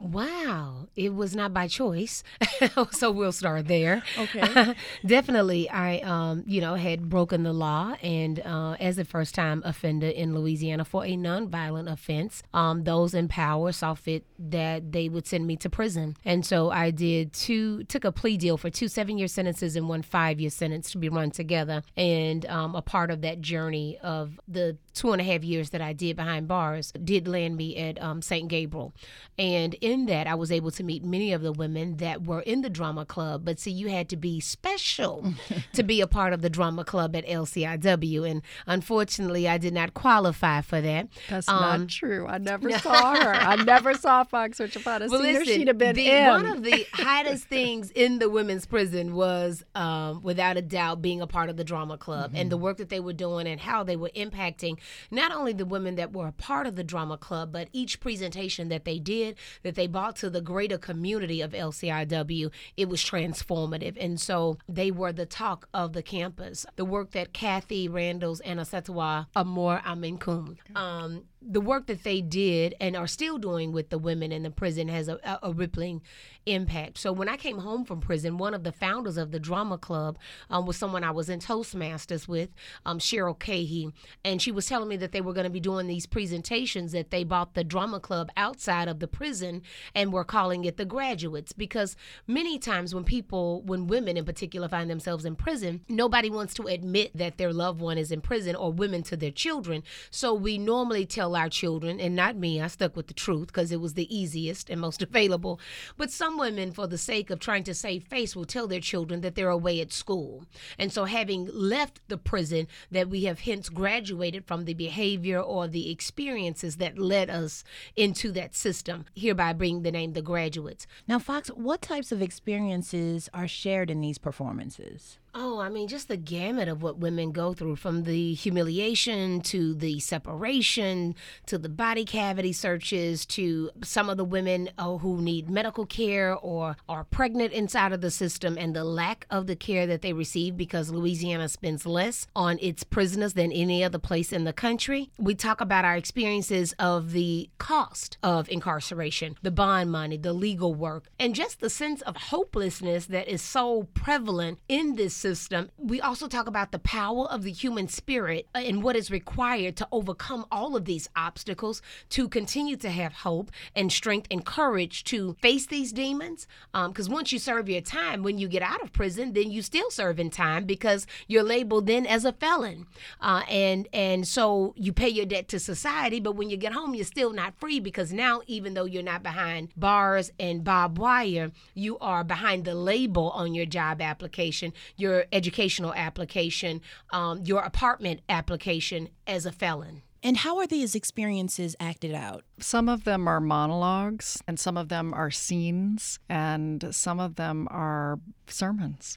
Wow, 0.00 0.87
it 0.94 1.12
was 1.12 1.34
not 1.34 1.52
by 1.52 1.66
choice. 1.66 2.22
so 2.93 3.10
we'll 3.10 3.32
start 3.32 3.66
there. 3.66 4.05
Okay. 4.16 4.76
Definitely, 5.06 5.69
I, 5.69 5.99
um, 5.99 6.44
you 6.46 6.60
know, 6.60 6.76
had 6.76 7.08
broken 7.08 7.43
the 7.43 7.53
law 7.53 7.96
and 8.00 8.38
uh, 8.38 8.77
as 8.79 8.98
a 8.98 9.05
first 9.05 9.34
time 9.34 9.60
offender 9.65 10.06
in 10.06 10.36
Louisiana 10.36 10.84
for 10.84 11.05
a 11.05 11.17
nonviolent 11.17 11.91
offense, 11.91 12.44
um, 12.55 12.84
those 12.84 13.12
in 13.12 13.27
power 13.27 13.72
saw 13.72 13.94
fit 13.94 14.24
that 14.38 14.93
they 14.93 15.08
would 15.08 15.27
send 15.27 15.48
me 15.48 15.56
to 15.56 15.69
prison. 15.69 16.17
And 16.24 16.46
so 16.46 16.70
I 16.70 16.93
did 16.93 17.32
two, 17.32 17.82
took 17.84 18.05
a 18.05 18.12
plea 18.12 18.36
deal 18.36 18.56
for 18.56 18.70
two 18.70 18.86
seven 18.86 19.19
year 19.19 19.29
sentences 19.29 19.74
and 19.74 19.88
one 19.88 20.03
five 20.03 20.38
year 20.38 20.50
sentence 20.50 20.93
to 20.93 20.98
be 20.98 21.08
run 21.08 21.32
together. 21.32 21.82
And 21.96 22.46
um, 22.46 22.77
a 22.77 22.82
part 22.82 23.10
of 23.10 23.22
that 23.22 23.41
journey 23.41 23.98
of 24.00 24.38
the 24.46 24.79
two 24.98 25.12
and 25.12 25.20
a 25.20 25.24
half 25.24 25.44
years 25.44 25.70
that 25.70 25.81
I 25.81 25.93
did 25.93 26.17
behind 26.17 26.48
bars 26.48 26.93
did 27.05 27.28
land 27.28 27.56
me 27.56 27.76
at 27.76 28.02
um, 28.02 28.20
St. 28.20 28.48
Gabriel. 28.48 28.93
And 29.38 29.74
in 29.74 30.06
that, 30.06 30.26
I 30.26 30.34
was 30.34 30.50
able 30.50 30.72
to 30.72 30.82
meet 30.82 31.05
many 31.05 31.32
of 31.32 31.40
the 31.40 31.52
women 31.52 31.98
that 31.98 32.24
were 32.24 32.40
in 32.40 32.62
the 32.62 32.69
drama 32.69 33.06
club. 33.06 33.44
But 33.44 33.60
see, 33.60 33.70
you 33.70 33.88
had 33.88 34.08
to 34.08 34.17
be 34.17 34.40
special 34.40 35.34
to 35.74 35.84
be 35.84 36.00
a 36.00 36.08
part 36.08 36.32
of 36.32 36.43
the 36.43 36.50
drama 36.50 36.84
club 36.84 37.14
at 37.14 37.24
LCIW. 37.26 38.28
And 38.28 38.43
unfortunately, 38.67 39.48
I 39.48 39.56
did 39.56 39.72
not 39.72 39.94
qualify 39.94 40.62
for 40.62 40.81
that. 40.81 41.06
That's 41.28 41.48
um, 41.48 41.60
not 41.60 41.88
true. 41.88 42.26
I 42.26 42.38
never 42.38 42.70
saw 42.81 43.14
her. 43.14 43.34
I 43.34 43.55
never 43.62 43.94
saw 43.94 44.24
Fox 44.24 44.58
Rich 44.58 44.74
upon 44.74 45.02
a 45.02 45.06
well, 45.06 45.20
listen, 45.20 45.44
she'd 45.44 45.69
have 45.69 45.78
been 45.78 45.94
the, 45.94 46.10
in. 46.10 46.26
One 46.26 46.46
of 46.46 46.64
the 46.64 46.84
hottest 46.93 47.44
things 47.44 47.93
in 47.93 48.19
the 48.19 48.28
women's 48.28 48.67
prison 48.67 49.14
was, 49.14 49.62
um, 49.76 50.22
without 50.24 50.56
a 50.56 50.62
doubt, 50.62 51.00
being 51.00 51.20
a 51.20 51.28
part 51.28 51.50
of 51.50 51.56
the 51.56 51.64
drama 51.64 51.96
club 51.96 52.31
mm-hmm. 52.31 52.40
and 52.40 52.50
the 52.50 52.56
work 52.56 52.78
that 52.78 52.88
they 52.88 52.98
were 52.98 53.12
doing 53.12 53.46
and 53.46 53.60
how 53.60 53.84
they 53.84 53.94
were 53.94 54.10
impacting 54.17 54.78
not 55.10 55.32
only 55.32 55.52
the 55.52 55.64
women 55.64 55.96
that 55.96 56.12
were 56.12 56.28
a 56.28 56.32
part 56.32 56.66
of 56.66 56.76
the 56.76 56.84
drama 56.84 57.16
club, 57.16 57.52
but 57.52 57.68
each 57.72 58.00
presentation 58.00 58.68
that 58.68 58.84
they 58.84 58.98
did, 58.98 59.36
that 59.62 59.74
they 59.74 59.86
brought 59.86 60.16
to 60.16 60.30
the 60.30 60.40
greater 60.40 60.78
community 60.78 61.40
of 61.40 61.52
LCIW, 61.52 62.50
it 62.76 62.88
was 62.88 63.02
transformative. 63.02 63.96
And 64.00 64.20
so 64.20 64.58
they 64.68 64.90
were 64.90 65.12
the 65.12 65.26
talk 65.26 65.68
of 65.72 65.92
the 65.92 66.02
campus. 66.02 66.66
The 66.76 66.84
work 66.84 67.12
that 67.12 67.32
Kathy 67.32 67.88
Randles 67.88 68.40
and 68.44 68.60
Asetwa 68.60 69.26
Amor 69.34 69.80
Aminkum 69.84 70.56
um, 70.74 71.24
the 71.40 71.60
work 71.60 71.86
that 71.86 72.02
they 72.02 72.20
did 72.20 72.74
and 72.80 72.96
are 72.96 73.06
still 73.06 73.38
doing 73.38 73.72
with 73.72 73.90
the 73.90 73.98
women 73.98 74.32
in 74.32 74.42
the 74.42 74.50
prison 74.50 74.88
has 74.88 75.08
a, 75.08 75.38
a, 75.42 75.52
rippling 75.52 76.02
impact. 76.46 76.98
So 76.98 77.12
when 77.12 77.28
I 77.28 77.36
came 77.36 77.58
home 77.58 77.84
from 77.84 78.00
prison, 78.00 78.38
one 78.38 78.54
of 78.54 78.64
the 78.64 78.72
founders 78.72 79.16
of 79.16 79.30
the 79.30 79.38
drama 79.38 79.78
club 79.78 80.18
um, 80.50 80.66
was 80.66 80.76
someone 80.76 81.04
I 81.04 81.10
was 81.10 81.28
in 81.28 81.38
Toastmasters 81.38 82.26
with, 82.26 82.50
um, 82.84 82.98
Cheryl 82.98 83.38
Cahey, 83.38 83.92
and 84.24 84.42
she 84.42 84.50
was 84.50 84.66
telling 84.66 84.88
me 84.88 84.96
that 84.96 85.12
they 85.12 85.20
were 85.20 85.32
going 85.32 85.44
to 85.44 85.50
be 85.50 85.60
doing 85.60 85.86
these 85.86 86.06
presentations 86.06 86.92
that 86.92 87.10
they 87.10 87.22
bought 87.22 87.54
the 87.54 87.64
drama 87.64 88.00
club 88.00 88.30
outside 88.36 88.88
of 88.88 88.98
the 88.98 89.08
prison 89.08 89.62
and 89.94 90.12
were 90.12 90.24
calling 90.24 90.64
it 90.64 90.76
the 90.76 90.84
graduates 90.84 91.52
because 91.52 91.96
many 92.26 92.58
times 92.58 92.94
when 92.94 93.04
people, 93.04 93.62
when 93.62 93.86
women 93.86 94.16
in 94.16 94.24
particular 94.24 94.68
find 94.68 94.90
themselves 94.90 95.24
in 95.24 95.36
prison, 95.36 95.82
nobody 95.88 96.30
wants 96.30 96.54
to 96.54 96.66
admit 96.66 97.16
that 97.16 97.38
their 97.38 97.52
loved 97.52 97.80
one 97.80 97.98
is 97.98 98.10
in 98.10 98.20
prison 98.20 98.56
or 98.56 98.72
women 98.72 99.02
to 99.02 99.16
their 99.16 99.30
children. 99.30 99.82
So 100.10 100.34
we 100.34 100.58
normally 100.58 101.06
tell 101.06 101.28
our 101.37 101.49
children, 101.49 102.01
and 102.01 102.15
not 102.15 102.37
me, 102.37 102.61
I 102.61 102.67
stuck 102.69 102.97
with 102.97 103.06
the 103.06 103.15
truth 103.15 103.49
because 103.49 103.73
it 103.73 103.81
was 103.81 103.94
the 103.94 104.15
easiest 104.15 104.70
and 104.70 104.81
most 104.81 105.03
available. 105.08 105.61
But 105.97 106.11
some 106.11 106.39
women, 106.39 106.73
for 106.73 106.87
the 106.87 106.99
sake 106.99 107.31
of 107.31 107.41
trying 107.41 107.65
to 107.65 107.75
save 107.75 108.05
face, 108.05 108.35
will 108.35 108.44
tell 108.44 108.67
their 108.67 108.81
children 108.81 109.20
that 109.23 109.35
they're 109.35 109.49
away 109.49 109.81
at 109.81 109.93
school. 109.93 110.44
And 110.79 110.93
so, 110.93 111.05
having 111.05 111.49
left 111.53 112.01
the 112.08 112.19
prison, 112.19 112.67
that 112.91 113.08
we 113.08 113.25
have 113.25 113.41
hence 113.41 113.69
graduated 113.69 114.44
from 114.44 114.65
the 114.65 114.75
behavior 114.75 115.41
or 115.41 115.69
the 115.69 115.91
experiences 115.91 116.77
that 116.77 116.99
led 116.99 117.31
us 117.31 117.65
into 117.97 118.32
that 118.32 118.55
system, 118.55 119.05
hereby 119.15 119.53
bring 119.53 119.82
the 119.82 119.93
name 119.93 120.13
the 120.13 120.23
graduates. 120.23 120.87
Now, 121.06 121.19
Fox, 121.19 121.49
what 121.49 121.82
types 121.82 122.13
of 122.13 122.23
experiences 122.23 123.29
are 123.35 123.49
shared 123.49 123.91
in 123.91 124.01
these 124.01 124.19
performances? 124.19 125.19
Oh, 125.35 125.61
I 125.61 125.69
mean, 125.69 125.89
just 125.89 126.08
the 126.08 126.17
gamut 126.17 126.69
of 126.69 126.82
what 126.82 126.99
women 126.99 127.32
go 127.32 127.53
through 127.53 127.77
from 127.77 128.05
the 128.05 128.35
humiliation 128.35 129.41
to 129.43 129.75
the 129.75 130.01
separation 130.01 131.15
to 131.47 131.58
the 131.58 131.69
body 131.69 132.05
cavity 132.05 132.53
searches 132.53 133.27
to 133.27 133.70
some 133.82 134.08
of 134.08 134.17
the 134.17 134.25
women 134.25 134.70
oh, 134.79 134.99
who 134.99 135.20
need 135.20 135.51
medical 135.51 135.87
care 135.87 136.35
or 136.35 136.77
are 136.89 137.05
pregnant 137.05 137.53
inside 137.53 137.93
of 137.93 138.01
the 138.01 138.11
system 138.11 138.56
and 138.58 138.75
the 138.75 138.85
lack 138.85 139.27
of 139.31 139.47
the 139.47 139.56
care 139.56 139.87
that 139.87 140.03
they 140.03 140.13
receive 140.13 140.56
because 140.56 140.91
Louisiana 140.91 141.49
spends 141.49 141.85
less 141.85 142.27
on 142.35 142.58
its 142.61 142.82
prisoners 142.82 143.35
than 143.35 143.53
any 143.53 143.85
other 143.85 143.99
place 143.99 144.32
in 144.32 144.44
the 144.44 144.53
country. 144.53 145.11
We 145.19 145.35
talk 145.35 145.61
about 145.61 145.85
our 145.85 145.97
experiences 145.97 146.75
of 146.79 147.13
the 147.13 147.51
cost 147.58 148.17
of 148.23 148.49
incarceration, 148.49 149.37
the 149.43 149.51
bond 149.51 149.91
money, 149.91 150.17
the 150.17 150.32
legal 150.32 150.75
work, 150.75 151.08
and 151.19 151.35
just 151.35 151.61
the 151.61 151.70
sense 151.70 152.01
of 152.03 152.17
hopelessness 152.17 153.06
that 153.06 153.29
is 153.29 153.43
so 153.43 153.89
prevalent 153.94 154.58
in 154.69 154.97
this 154.97 155.18
system. 155.19 155.70
We 155.77 156.01
also 156.01 156.29
talk 156.29 156.46
about 156.46 156.72
the 156.72 156.79
power 156.79 157.27
of 157.27 157.43
the 157.43 157.53
human 157.53 157.89
spirit 157.89 158.48
and 158.55 158.82
what 158.82 158.96
is 158.96 159.10
required 159.10 159.77
to 159.77 159.89
overcome 159.93 160.46
all 160.51 160.77
of 160.77 160.84
these 160.84 161.08
obstacles 161.17 161.82
to 162.10 162.29
continue 162.29 162.77
to 162.77 162.91
have 162.91 163.13
hope 163.13 163.51
and 163.75 163.93
strength 163.93 164.29
and 164.31 164.44
courage 164.44 165.05
to 165.05 165.34
face 165.41 165.67
these 165.67 165.93
demons. 165.93 166.46
Because 166.72 167.08
um, 167.08 167.13
once 167.13 167.32
you 167.32 167.39
serve 167.39 167.69
your 167.69 167.81
time, 167.81 168.22
when 168.22 168.39
you 168.39 168.48
get 168.48 168.63
out 168.63 168.82
of 168.82 168.93
prison, 168.93 169.32
then 169.32 169.51
you 169.51 169.63
still 169.63 169.91
serve 169.91 170.20
in 170.20 170.31
time 170.31 170.65
because 170.65 171.06
you're 171.27 171.43
labeled 171.43 171.87
then 171.87 172.06
as 172.06 172.25
a 172.25 172.32
felon. 172.32 172.87
Uh, 173.20 173.43
and 173.48 173.89
and 173.93 174.27
so 174.27 174.75
you 174.77 174.93
pay 174.93 175.08
your 175.08 175.27
debt 175.27 175.48
to 175.48 175.58
society, 175.58 176.20
but 176.20 176.37
when 176.37 176.51
you 176.51 176.56
get 176.56 176.72
home, 176.72 176.94
you're 176.94 177.05
still 177.05 177.32
not 177.32 177.58
free 177.58 177.81
because 177.81 178.13
now, 178.13 178.43
even 178.46 178.75
though 178.75 178.84
you're 178.84 179.03
not 179.03 179.22
behind 179.22 179.70
bars 179.77 180.31
and 180.39 180.65
barbed 180.65 180.98
wire, 180.98 181.51
you 181.75 181.98
are 181.98 182.25
behind 182.25 182.65
the 182.65 182.75
label 182.75 183.31
on 183.31 183.55
your 183.55 183.67
job 183.67 184.01
application. 184.01 184.72
You're 184.96 185.07
your 185.08 185.24
educational 185.32 185.94
application, 185.94 186.81
um, 187.10 187.43
your 187.44 187.62
apartment 187.62 188.20
application 188.29 189.08
as 189.27 189.46
a 189.46 189.53
felon. 189.53 190.03
And 190.22 190.36
how 190.38 190.58
are 190.58 190.67
these 190.67 190.94
experiences 190.94 191.77
acted 191.79 192.12
out? 192.12 192.44
Some 192.58 192.88
of 192.88 193.05
them 193.05 193.29
are 193.29 193.41
monologues, 193.41 194.43
and 194.48 194.58
some 194.58 194.77
of 194.77 194.88
them 194.88 195.15
are 195.15 195.31
scenes, 195.31 196.19
and 196.29 196.93
some 196.94 197.20
of 197.20 197.36
them 197.36 197.69
are 197.70 198.19
sermons. 198.48 199.17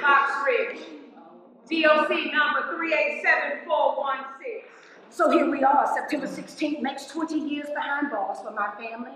Fox 0.00 0.32
Rich, 0.46 0.80
DOC 1.70 2.08
number 2.32 2.74
387416. 2.76 4.62
So 5.10 5.30
here 5.30 5.48
we 5.48 5.62
are, 5.62 5.86
September 5.94 6.26
16th 6.26 6.80
makes 6.80 7.06
20 7.06 7.38
years 7.38 7.68
behind 7.74 8.10
bars 8.10 8.38
for 8.42 8.50
my 8.50 8.70
family. 8.82 9.12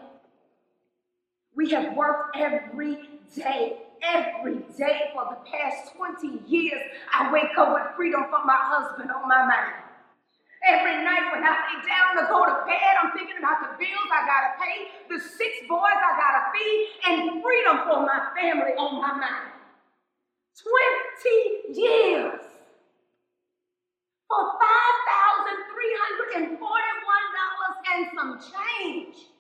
We 1.57 1.71
have 1.71 1.97
worked 1.97 2.37
every 2.37 2.99
day 3.35 3.79
every 4.03 4.59
day 4.77 5.11
for 5.15 5.25
the 5.31 5.39
past 5.51 5.95
20 5.97 6.43
years. 6.47 6.83
I 7.13 7.33
wake 7.33 7.57
up 7.59 7.73
with 7.73 7.97
freedom 7.97 8.25
from 8.31 8.47
my 8.47 8.59
husband 8.59 9.11
on 9.11 9.27
my 9.29 9.47
mind. 9.47 9.85
Every 10.67 11.05
night 11.05 11.31
when 11.31 11.45
I 11.47 11.55
lay 11.55 11.79
down 11.87 12.19
to 12.19 12.27
go 12.27 12.43
to 12.45 12.67
bed, 12.67 12.99
I'm 12.99 13.13
thinking 13.15 13.39
about 13.39 13.63
the 13.63 13.79
bills 13.79 14.11
I 14.11 14.27
gotta 14.27 14.59
pay, 14.59 14.91
the 15.09 15.23
six 15.23 15.63
boys 15.69 16.01
I 16.03 16.19
gotta 16.19 16.51
feed, 16.51 16.89
and 17.07 17.39
freedom 17.43 17.79
for 17.87 18.03
my 18.03 18.27
family 18.35 18.75
on 18.75 19.01
my 19.01 19.15
mind. 19.15 19.55
20 20.59 21.79
years 21.79 22.43
for 24.29 24.59
$5,341 24.59 26.59
and 27.95 28.11
some 28.15 28.39
change. 28.43 29.31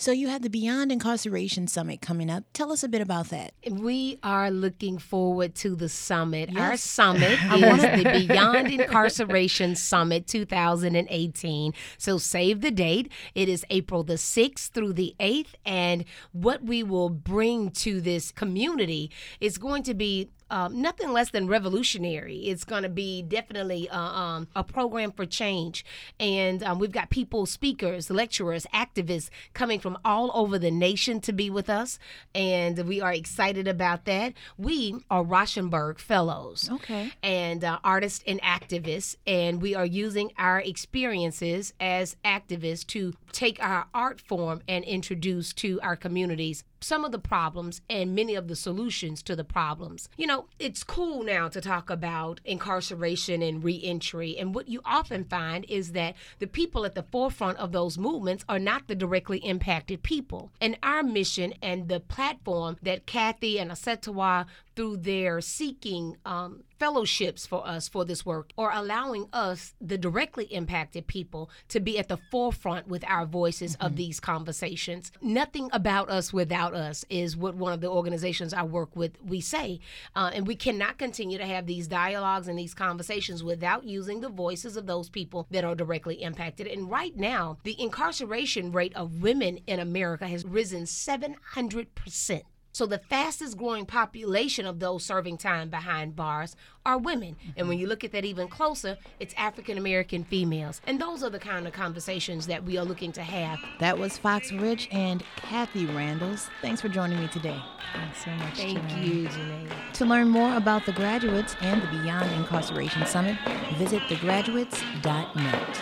So 0.00 0.12
you 0.12 0.28
have 0.28 0.42
the 0.42 0.48
Beyond 0.48 0.92
Incarceration 0.92 1.66
Summit 1.66 2.00
coming 2.00 2.30
up. 2.30 2.44
Tell 2.52 2.70
us 2.70 2.84
a 2.84 2.88
bit 2.88 3.00
about 3.00 3.30
that. 3.30 3.52
We 3.68 4.20
are 4.22 4.48
looking 4.48 4.96
forward 4.96 5.56
to 5.56 5.74
the 5.74 5.88
summit. 5.88 6.50
Yes. 6.52 6.60
Our 6.60 6.76
summit 6.76 7.32
is 7.52 8.04
the 8.04 8.26
Beyond 8.28 8.70
Incarceration 8.70 9.74
Summit 9.74 10.28
2018. 10.28 11.74
So 11.98 12.16
save 12.16 12.60
the 12.60 12.70
date. 12.70 13.10
It 13.34 13.48
is 13.48 13.66
April 13.70 14.04
the 14.04 14.14
6th 14.14 14.70
through 14.70 14.92
the 14.92 15.16
8th. 15.18 15.54
And 15.66 16.04
what 16.30 16.62
we 16.62 16.84
will 16.84 17.10
bring 17.10 17.72
to 17.72 18.00
this 18.00 18.30
community 18.30 19.10
is 19.40 19.58
going 19.58 19.82
to 19.82 19.94
be 19.94 20.30
um, 20.50 20.80
nothing 20.80 21.12
less 21.12 21.30
than 21.30 21.46
revolutionary. 21.46 22.36
It's 22.38 22.64
going 22.64 22.82
to 22.82 22.88
be 22.88 23.22
definitely 23.22 23.88
uh, 23.88 23.98
um, 23.98 24.48
a 24.54 24.64
program 24.64 25.12
for 25.12 25.26
change. 25.26 25.84
And 26.18 26.62
um, 26.62 26.78
we've 26.78 26.92
got 26.92 27.10
people, 27.10 27.46
speakers, 27.46 28.10
lecturers, 28.10 28.66
activists 28.74 29.30
coming 29.54 29.80
from 29.80 29.98
all 30.04 30.30
over 30.34 30.58
the 30.58 30.70
nation 30.70 31.20
to 31.22 31.32
be 31.32 31.50
with 31.50 31.68
us. 31.68 31.98
And 32.34 32.78
we 32.86 33.00
are 33.00 33.12
excited 33.12 33.68
about 33.68 34.04
that. 34.06 34.34
We 34.56 34.96
are 35.10 35.24
Rauschenberg 35.24 35.98
Fellows. 35.98 36.68
Okay. 36.70 37.12
And 37.22 37.64
uh, 37.64 37.78
artists 37.84 38.22
and 38.26 38.40
activists. 38.42 39.16
And 39.26 39.60
we 39.60 39.74
are 39.74 39.86
using 39.86 40.32
our 40.38 40.60
experiences 40.60 41.72
as 41.80 42.16
activists 42.24 42.86
to 42.88 43.14
take 43.32 43.62
our 43.62 43.86
art 43.94 44.20
form 44.20 44.62
and 44.68 44.84
introduce 44.84 45.52
to 45.54 45.80
our 45.82 45.96
communities 45.96 46.64
some 46.80 47.04
of 47.04 47.12
the 47.12 47.18
problems 47.18 47.80
and 47.88 48.14
many 48.14 48.34
of 48.34 48.48
the 48.48 48.56
solutions 48.56 49.22
to 49.22 49.36
the 49.36 49.44
problems. 49.44 50.08
You 50.16 50.26
know, 50.26 50.46
it's 50.58 50.84
cool 50.84 51.22
now 51.22 51.48
to 51.48 51.60
talk 51.60 51.90
about 51.90 52.40
incarceration 52.44 53.42
and 53.42 53.62
reentry. 53.62 54.38
And 54.38 54.54
what 54.54 54.68
you 54.68 54.80
often 54.84 55.24
find 55.24 55.64
is 55.68 55.92
that 55.92 56.14
the 56.38 56.46
people 56.46 56.84
at 56.84 56.94
the 56.94 57.02
forefront 57.02 57.58
of 57.58 57.72
those 57.72 57.98
movements 57.98 58.44
are 58.48 58.58
not 58.58 58.88
the 58.88 58.94
directly 58.94 59.38
impacted 59.38 60.02
people. 60.02 60.50
And 60.60 60.78
our 60.82 61.02
mission 61.02 61.54
and 61.62 61.88
the 61.88 62.00
platform 62.00 62.76
that 62.82 63.06
Kathy 63.06 63.58
and 63.58 63.70
Asetawa 63.70 64.46
through 64.76 64.98
their 64.98 65.40
seeking 65.40 66.16
um, 66.24 66.62
fellowships 66.78 67.46
for 67.46 67.66
us 67.66 67.88
for 67.88 68.04
this 68.04 68.24
work 68.24 68.52
or 68.56 68.70
allowing 68.72 69.28
us, 69.32 69.74
the 69.80 69.98
directly 69.98 70.44
impacted 70.46 71.06
people, 71.06 71.50
to 71.68 71.80
be 71.80 71.98
at 71.98 72.08
the 72.08 72.18
forefront 72.30 72.88
with 72.88 73.04
our 73.06 73.26
voices 73.26 73.76
mm-hmm. 73.76 73.86
of 73.86 73.96
these 73.96 74.20
conversations. 74.20 75.12
Nothing 75.20 75.68
about 75.72 76.08
us 76.08 76.32
without 76.32 76.74
us 76.74 77.04
is 77.10 77.36
what 77.36 77.54
one 77.54 77.72
of 77.72 77.80
the 77.80 77.90
organizations 77.90 78.52
I 78.52 78.62
work 78.62 78.94
with 78.96 79.12
we 79.22 79.40
say. 79.40 79.80
Uh, 80.14 80.30
and 80.32 80.46
we 80.46 80.54
cannot 80.56 80.98
continue 80.98 81.38
to 81.38 81.46
have 81.46 81.66
these 81.66 81.88
dialogues 81.88 82.48
and 82.48 82.58
these 82.58 82.74
conversations 82.74 83.42
without 83.42 83.84
using 83.84 84.20
the 84.20 84.28
voices 84.28 84.76
of 84.76 84.86
those 84.86 85.08
people 85.08 85.46
that 85.50 85.64
are 85.64 85.74
directly 85.74 86.22
impacted. 86.22 86.66
And 86.66 86.90
right 86.90 87.16
now, 87.16 87.58
the 87.64 87.80
incarceration 87.80 88.72
rate 88.72 88.94
of 88.94 89.22
women 89.22 89.58
in 89.66 89.80
America 89.80 90.26
has 90.26 90.44
risen 90.44 90.84
700%. 90.84 92.42
So 92.78 92.86
the 92.86 93.00
fastest 93.00 93.58
growing 93.58 93.86
population 93.86 94.64
of 94.64 94.78
those 94.78 95.04
serving 95.04 95.38
time 95.38 95.68
behind 95.68 96.14
bars 96.14 96.54
are 96.86 96.96
women. 96.96 97.34
And 97.56 97.68
when 97.68 97.76
you 97.76 97.88
look 97.88 98.04
at 98.04 98.12
that 98.12 98.24
even 98.24 98.46
closer, 98.46 98.96
it's 99.18 99.34
African 99.36 99.78
American 99.78 100.22
females. 100.22 100.80
And 100.86 101.00
those 101.00 101.24
are 101.24 101.28
the 101.28 101.40
kind 101.40 101.66
of 101.66 101.72
conversations 101.72 102.46
that 102.46 102.62
we 102.62 102.78
are 102.78 102.84
looking 102.84 103.10
to 103.10 103.22
have. 103.24 103.58
That 103.80 103.98
was 103.98 104.16
Fox 104.16 104.52
Rich 104.52 104.88
and 104.92 105.24
Kathy 105.38 105.86
Randles. 105.86 106.50
Thanks 106.62 106.80
for 106.80 106.88
joining 106.88 107.18
me 107.18 107.26
today. 107.26 107.60
Thanks 107.94 108.24
so 108.24 108.30
much. 108.30 108.54
Thank 108.54 108.78
Janae. 108.78 109.04
you, 109.04 109.26
Janae. 109.26 109.92
To 109.94 110.04
learn 110.04 110.28
more 110.28 110.54
about 110.54 110.86
the 110.86 110.92
graduates 110.92 111.56
and 111.60 111.82
the 111.82 111.88
Beyond 111.88 112.30
Incarceration 112.34 113.04
Summit, 113.06 113.36
visit 113.76 114.02
thegraduates.net. 114.02 115.80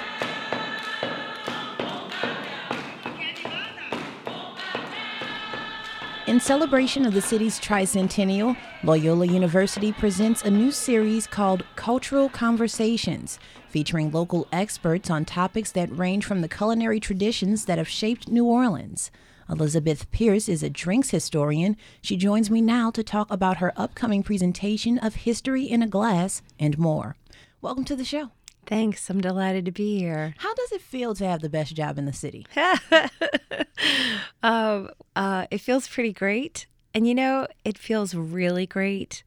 In 6.26 6.40
celebration 6.40 7.06
of 7.06 7.14
the 7.14 7.23
city's 7.23 7.61
tricentennial, 7.61 8.56
Loyola 8.83 9.26
University 9.26 9.92
presents 9.92 10.42
a 10.42 10.50
new 10.50 10.73
series 10.73 11.25
called 11.25 11.64
Cultural 11.76 12.28
Conversations, 12.28 13.38
featuring 13.68 14.11
local 14.11 14.49
experts 14.50 15.09
on 15.09 15.25
topics 15.25 15.71
that 15.71 15.97
range 15.97 16.25
from 16.25 16.40
the 16.40 16.49
culinary 16.49 16.99
traditions 16.99 17.66
that 17.66 17.78
have 17.78 17.88
shaped 17.88 18.26
New 18.26 18.45
Orleans. 18.45 19.12
Elizabeth 19.49 20.11
Pierce 20.11 20.49
is 20.49 20.64
a 20.64 20.68
drinks 20.68 21.11
historian. 21.11 21.76
She 22.02 22.16
joins 22.16 22.50
me 22.50 22.61
now 22.61 22.90
to 22.90 23.04
talk 23.04 23.30
about 23.30 23.59
her 23.59 23.73
upcoming 23.76 24.25
presentation 24.25 24.99
of 24.99 25.14
History 25.14 25.62
in 25.62 25.80
a 25.80 25.87
Glass 25.87 26.42
and 26.59 26.76
more. 26.76 27.14
Welcome 27.61 27.85
to 27.85 27.95
the 27.95 28.04
show. 28.04 28.33
Thanks. 28.66 29.08
I'm 29.08 29.20
delighted 29.20 29.64
to 29.66 29.73
be 29.73 29.99
here. 29.99 30.35
How 30.38 30.54
does 30.54 30.73
it 30.73 30.80
feel 30.80 31.14
to 31.14 31.26
have 31.26 31.40
the 31.40 31.49
best 31.49 31.75
job 31.75 31.99
in 31.99 32.04
the 32.04 32.12
city? 32.12 32.46
um, 34.42 34.90
uh, 35.14 35.46
it 35.50 35.58
feels 35.58 35.88
pretty 35.88 36.12
great. 36.12 36.66
And 36.92 37.06
you 37.06 37.14
know, 37.14 37.46
it 37.64 37.78
feels 37.78 38.14
really 38.14 38.66
great 38.66 39.23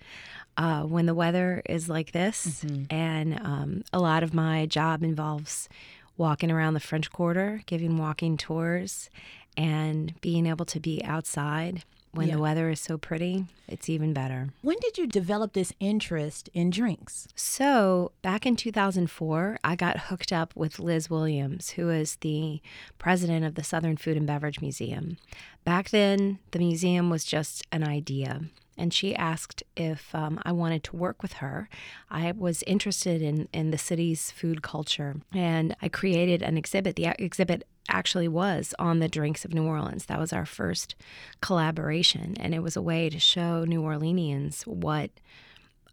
uh, 0.58 0.84
when 0.84 1.05
the 1.05 1.13
weather 1.13 1.62
is 1.67 1.88
like 1.88 2.12
this. 2.12 2.63
Mm-hmm. 2.63 2.93
And 2.93 3.39
um, 3.39 3.84
a 3.93 4.00
lot 4.00 4.24
of 4.24 4.34
my 4.34 4.65
job 4.65 5.03
involves 5.03 5.69
walking 6.17 6.51
around 6.51 6.74
the 6.74 6.79
French 6.79 7.12
Quarter, 7.12 7.63
giving 7.65 7.98
walking 7.98 8.38
tours, 8.38 9.10
and 9.55 10.19
being 10.22 10.46
able 10.46 10.65
to 10.65 10.79
be 10.79 11.03
outside 11.03 11.84
when 12.12 12.28
Yeah. 12.28 12.36
the 12.36 12.42
weather 12.42 12.70
is 12.70 12.80
so 12.80 12.98
pretty, 12.98 13.46
it's 13.68 13.88
even 13.89 14.13
better. 14.13 14.50
When 14.62 14.78
did 14.82 14.98
you 14.98 15.06
develop 15.08 15.54
this 15.54 15.74
interest 15.80 16.50
in 16.54 16.70
drinks? 16.72 17.28
So, 17.36 18.12
back 18.22 18.46
in 18.46 18.56
2004, 18.56 19.60
I 19.63 19.75
got 19.75 20.00
hooked 20.08 20.32
up 20.34 20.56
with 20.56 20.80
Liz 20.80 21.10
Williams, 21.10 21.72
who 21.72 21.89
is 21.89 22.16
the 22.18 22.62
president 22.98 23.46
of 23.46 23.56
the 23.56 23.63
Southern 23.63 23.98
Food 23.98 24.18
and 24.18 24.25
Beverage 24.28 24.60
Museum. 24.62 25.18
Back 25.63 25.89
then, 25.89 26.39
the 26.51 26.60
museum 26.60 27.10
was 27.10 27.24
just 27.25 27.66
an 27.72 27.84
idea. 27.84 28.42
And 28.80 28.94
she 28.94 29.16
asked 29.16 29.62
if 29.76 30.16
um, 30.16 30.40
I 30.44 30.52
wanted 30.52 30.84
to 30.86 30.96
work 30.96 31.22
with 31.22 31.34
her. 31.34 31.70
I 32.10 32.32
was 32.32 32.64
interested 32.66 33.22
in, 33.22 33.48
in 33.54 33.72
the 33.72 33.78
city's 33.78 34.32
food 34.32 34.62
culture, 34.62 35.18
and 35.34 35.76
I 35.82 35.90
created 35.90 36.42
an 36.42 36.58
exhibit. 36.58 36.96
The 36.96 37.14
exhibit 37.20 37.68
actually 37.90 38.28
was 38.28 38.74
on 38.80 39.00
the 39.00 39.10
drinks 39.10 39.44
of 39.44 39.54
New 39.54 39.66
Orleans. 39.66 40.06
That 40.06 40.20
was 40.20 40.32
our 40.32 40.46
first 40.46 40.96
collaboration, 41.42 42.36
and 42.40 42.56
it 42.56 42.64
was 42.64 42.76
a 42.76 42.82
way 42.82 43.10
to 43.10 43.20
show 43.20 43.66
New 43.66 43.82
Orleanians 43.82 44.66
what 44.66 45.12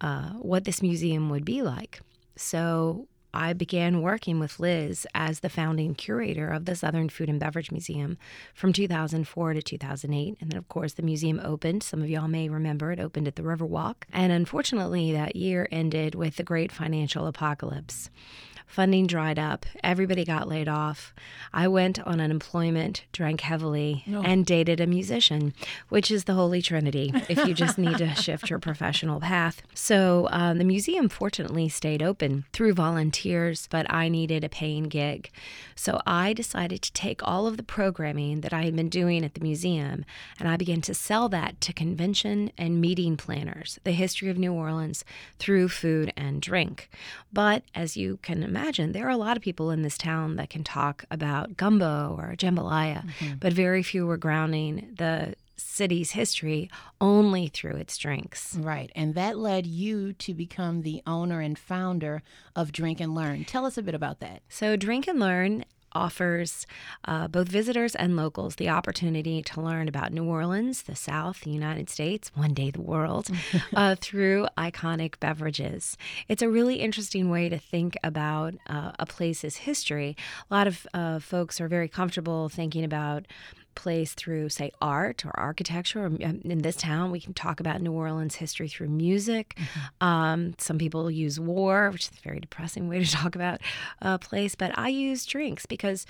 uh, 0.00 0.30
what 0.34 0.64
this 0.64 0.82
museum 0.82 1.30
would 1.30 1.44
be 1.44 1.62
like. 1.62 2.00
So 2.36 3.08
I 3.36 3.52
began 3.52 4.00
working 4.00 4.40
with 4.40 4.58
Liz 4.58 5.06
as 5.14 5.40
the 5.40 5.50
founding 5.50 5.94
curator 5.94 6.48
of 6.48 6.64
the 6.64 6.74
Southern 6.74 7.10
Food 7.10 7.28
and 7.28 7.38
Beverage 7.38 7.70
Museum 7.70 8.16
from 8.54 8.72
2004 8.72 9.52
to 9.52 9.60
2008. 9.60 10.38
And 10.40 10.50
then, 10.50 10.56
of 10.56 10.70
course, 10.70 10.94
the 10.94 11.02
museum 11.02 11.38
opened. 11.44 11.82
Some 11.82 12.00
of 12.00 12.08
y'all 12.08 12.28
may 12.28 12.48
remember 12.48 12.92
it 12.92 12.98
opened 12.98 13.28
at 13.28 13.36
the 13.36 13.42
Riverwalk. 13.42 14.04
And 14.10 14.32
unfortunately, 14.32 15.12
that 15.12 15.36
year 15.36 15.68
ended 15.70 16.14
with 16.14 16.36
the 16.36 16.44
great 16.44 16.72
financial 16.72 17.26
apocalypse. 17.26 18.08
Funding 18.66 19.06
dried 19.06 19.38
up. 19.38 19.64
Everybody 19.82 20.24
got 20.24 20.48
laid 20.48 20.68
off. 20.68 21.14
I 21.52 21.68
went 21.68 21.98
on 22.00 22.20
unemployment, 22.20 23.04
drank 23.12 23.40
heavily, 23.40 24.04
and 24.06 24.44
dated 24.44 24.80
a 24.80 24.86
musician, 24.86 25.54
which 25.88 26.10
is 26.10 26.24
the 26.24 26.34
holy 26.34 26.60
trinity 26.60 27.12
if 27.28 27.46
you 27.46 27.54
just 27.54 27.78
need 27.78 27.96
to 27.98 28.14
shift 28.16 28.50
your 28.50 28.58
professional 28.58 29.20
path. 29.20 29.62
So 29.72 30.28
um, 30.30 30.58
the 30.58 30.64
museum 30.64 31.08
fortunately 31.08 31.68
stayed 31.68 32.02
open 32.02 32.44
through 32.52 32.74
volunteers, 32.74 33.66
but 33.70 33.86
I 33.88 34.08
needed 34.08 34.44
a 34.44 34.48
paying 34.48 34.84
gig. 34.84 35.30
So 35.74 36.00
I 36.06 36.32
decided 36.32 36.82
to 36.82 36.92
take 36.92 37.26
all 37.26 37.46
of 37.46 37.56
the 37.56 37.62
programming 37.62 38.40
that 38.40 38.52
I 38.52 38.62
had 38.62 38.76
been 38.76 38.88
doing 38.88 39.24
at 39.24 39.34
the 39.34 39.40
museum 39.40 40.04
and 40.38 40.48
I 40.48 40.56
began 40.56 40.80
to 40.82 40.94
sell 40.94 41.28
that 41.30 41.60
to 41.62 41.72
convention 41.72 42.50
and 42.58 42.80
meeting 42.80 43.16
planners, 43.16 43.78
the 43.84 43.92
history 43.92 44.28
of 44.28 44.38
New 44.38 44.52
Orleans 44.52 45.04
through 45.38 45.68
food 45.68 46.12
and 46.16 46.42
drink. 46.42 46.90
But 47.32 47.62
as 47.74 47.96
you 47.96 48.18
can 48.22 48.42
imagine, 48.56 48.92
there 48.92 49.06
are 49.06 49.10
a 49.10 49.16
lot 49.16 49.36
of 49.36 49.42
people 49.42 49.70
in 49.70 49.82
this 49.82 49.98
town 49.98 50.36
that 50.36 50.50
can 50.50 50.64
talk 50.64 51.04
about 51.10 51.56
gumbo 51.56 52.16
or 52.18 52.34
jambalaya, 52.36 53.04
mm-hmm. 53.04 53.34
but 53.38 53.52
very 53.52 53.82
few 53.82 54.06
were 54.06 54.16
grounding 54.16 54.94
the 54.96 55.34
city's 55.56 56.10
history 56.10 56.70
only 57.00 57.48
through 57.48 57.76
its 57.76 57.96
drinks. 57.96 58.56
Right. 58.56 58.90
And 58.94 59.14
that 59.14 59.38
led 59.38 59.66
you 59.66 60.12
to 60.14 60.34
become 60.34 60.82
the 60.82 61.02
owner 61.06 61.40
and 61.40 61.58
founder 61.58 62.22
of 62.54 62.72
Drink 62.72 63.00
and 63.00 63.14
Learn. 63.14 63.44
Tell 63.44 63.64
us 63.64 63.78
a 63.78 63.82
bit 63.82 63.94
about 63.94 64.20
that. 64.20 64.42
So, 64.48 64.76
Drink 64.76 65.06
and 65.06 65.18
Learn 65.18 65.64
offers 65.96 66.66
uh, 67.04 67.28
both 67.28 67.48
visitors 67.48 67.94
and 67.94 68.16
locals 68.16 68.56
the 68.56 68.68
opportunity 68.68 69.42
to 69.42 69.60
learn 69.60 69.88
about 69.88 70.12
New 70.12 70.24
Orleans, 70.24 70.82
the 70.82 70.94
South, 70.94 71.40
the 71.40 71.50
United 71.50 71.90
States, 71.90 72.30
one 72.34 72.54
day 72.54 72.70
the 72.70 72.80
world, 72.80 73.28
uh, 73.74 73.96
through 74.00 74.46
iconic 74.58 75.18
beverages. 75.18 75.96
It's 76.28 76.42
a 76.42 76.48
really 76.48 76.76
interesting 76.76 77.30
way 77.30 77.48
to 77.48 77.58
think 77.58 77.96
about 78.04 78.54
uh, 78.68 78.92
a 78.98 79.06
place's 79.06 79.56
history. 79.56 80.16
A 80.50 80.54
lot 80.54 80.66
of 80.66 80.86
uh, 80.94 81.18
folks 81.18 81.60
are 81.60 81.68
very 81.68 81.88
comfortable 81.88 82.48
thinking 82.48 82.84
about 82.84 83.26
place 83.76 84.14
through, 84.14 84.48
say, 84.48 84.72
art 84.82 85.24
or 85.24 85.30
architecture. 85.38 86.04
Um, 86.06 86.16
In 86.16 86.58
this 86.58 86.74
town, 86.76 87.12
we 87.12 87.20
can 87.20 87.34
talk 87.34 87.60
about 87.60 87.80
New 87.80 87.92
Orleans 87.92 88.34
history 88.34 88.66
through 88.68 88.88
music. 88.88 89.56
Um, 90.00 90.54
some 90.58 90.78
people 90.78 91.08
use 91.10 91.38
war, 91.38 91.90
which 91.90 92.06
is 92.06 92.10
a 92.18 92.22
very 92.22 92.40
depressing 92.40 92.88
way 92.88 93.04
to 93.04 93.10
talk 93.22 93.36
about 93.36 93.60
a 94.00 94.18
place, 94.18 94.56
but 94.56 94.76
I 94.76 94.88
use 94.88 95.24
drinks 95.24 95.66
because 95.66 96.06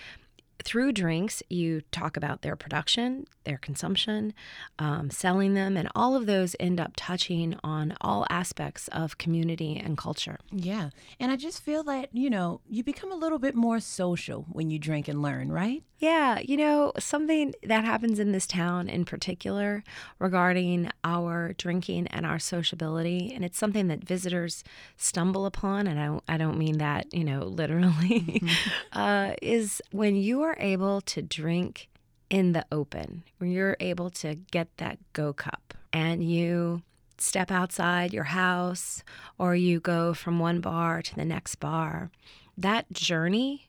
through 0.62 0.92
drinks, 0.92 1.42
you 1.48 1.82
talk 1.92 2.16
about 2.16 2.42
their 2.42 2.56
production, 2.56 3.26
their 3.44 3.58
consumption, 3.58 4.34
um, 4.78 5.10
selling 5.10 5.54
them, 5.54 5.76
and 5.76 5.88
all 5.94 6.14
of 6.14 6.26
those 6.26 6.56
end 6.58 6.80
up 6.80 6.92
touching 6.96 7.56
on 7.62 7.96
all 8.00 8.26
aspects 8.30 8.88
of 8.88 9.18
community 9.18 9.76
and 9.76 9.96
culture. 9.96 10.38
Yeah. 10.50 10.90
And 11.20 11.30
I 11.30 11.36
just 11.36 11.62
feel 11.62 11.82
that, 11.84 12.10
you 12.12 12.30
know, 12.30 12.60
you 12.68 12.82
become 12.82 13.12
a 13.12 13.16
little 13.16 13.38
bit 13.38 13.54
more 13.54 13.80
social 13.80 14.46
when 14.50 14.70
you 14.70 14.78
drink 14.78 15.08
and 15.08 15.22
learn, 15.22 15.50
right? 15.52 15.82
Yeah, 15.98 16.40
you 16.40 16.58
know, 16.58 16.92
something 16.98 17.54
that 17.62 17.84
happens 17.84 18.18
in 18.18 18.32
this 18.32 18.46
town 18.46 18.90
in 18.90 19.06
particular 19.06 19.82
regarding 20.18 20.90
our 21.04 21.54
drinking 21.54 22.08
and 22.08 22.26
our 22.26 22.38
sociability, 22.38 23.32
and 23.34 23.42
it's 23.42 23.56
something 23.56 23.88
that 23.88 24.04
visitors 24.04 24.62
stumble 24.98 25.46
upon, 25.46 25.86
and 25.86 25.98
I 25.98 26.06
don't, 26.06 26.24
I 26.28 26.36
don't 26.36 26.58
mean 26.58 26.78
that, 26.78 27.14
you 27.14 27.24
know, 27.24 27.44
literally, 27.44 28.42
uh, 28.92 29.32
is 29.40 29.80
when 29.90 30.16
you 30.16 30.42
are 30.42 30.45
able 30.58 31.00
to 31.02 31.22
drink 31.22 31.88
in 32.30 32.52
the 32.52 32.64
open, 32.70 33.24
when 33.38 33.50
you're 33.50 33.76
able 33.80 34.10
to 34.10 34.34
get 34.34 34.68
that 34.76 34.98
go 35.12 35.32
cup 35.32 35.74
and 35.92 36.22
you 36.22 36.82
step 37.18 37.50
outside 37.50 38.12
your 38.12 38.24
house 38.24 39.02
or 39.38 39.54
you 39.54 39.80
go 39.80 40.12
from 40.12 40.38
one 40.38 40.60
bar 40.60 41.02
to 41.02 41.14
the 41.14 41.24
next 41.24 41.56
bar, 41.56 42.10
that 42.56 42.92
journey 42.92 43.68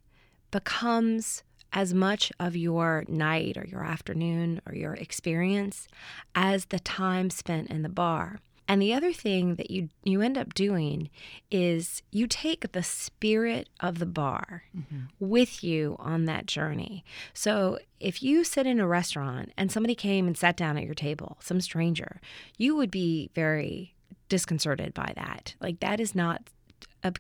becomes 0.52 1.44
as 1.74 1.94
much 1.94 2.32
of 2.40 2.56
your 2.56 3.04
night 3.08 3.58
or 3.58 3.66
your 3.66 3.84
afternoon 3.84 4.62
or 4.66 4.74
your 4.74 4.94
experience 4.94 5.88
as 6.34 6.66
the 6.66 6.80
time 6.80 7.30
spent 7.30 7.70
in 7.70 7.82
the 7.82 7.90
bar. 7.90 8.40
And 8.68 8.82
the 8.82 8.94
other 8.94 9.14
thing 9.14 9.56
that 9.56 9.72
you 9.72 9.90
you 10.04 10.22
end 10.22 10.38
up 10.38 10.54
doing 10.54 11.10
is 11.50 12.02
you 12.12 12.28
take 12.28 12.72
the 12.72 12.84
spirit 12.84 13.70
of 13.80 14.00
the 14.00 14.06
bar 14.06 14.64
mm-hmm. 14.76 15.06
with 15.20 15.64
you 15.64 15.96
on 16.00 16.26
that 16.26 16.46
journey. 16.46 17.06
So 17.34 17.80
if 18.00 18.22
you 18.22 18.44
sit 18.44 18.68
in 18.68 18.80
a 18.80 18.88
restaurant 18.88 19.52
and 19.58 19.72
somebody 19.72 19.96
came 19.96 20.28
and 20.28 20.38
sat 20.38 20.58
down 20.58 20.78
at 20.78 20.84
your 20.84 20.94
table, 20.94 21.38
some 21.40 21.62
stranger, 21.62 22.20
you 22.58 22.76
would 22.76 22.92
be 22.92 23.30
very 23.34 23.96
disconcerted 24.30 24.94
by 24.94 25.14
that. 25.16 25.56
Like 25.62 25.80
that 25.80 26.00
is 26.00 26.14
not 26.14 26.50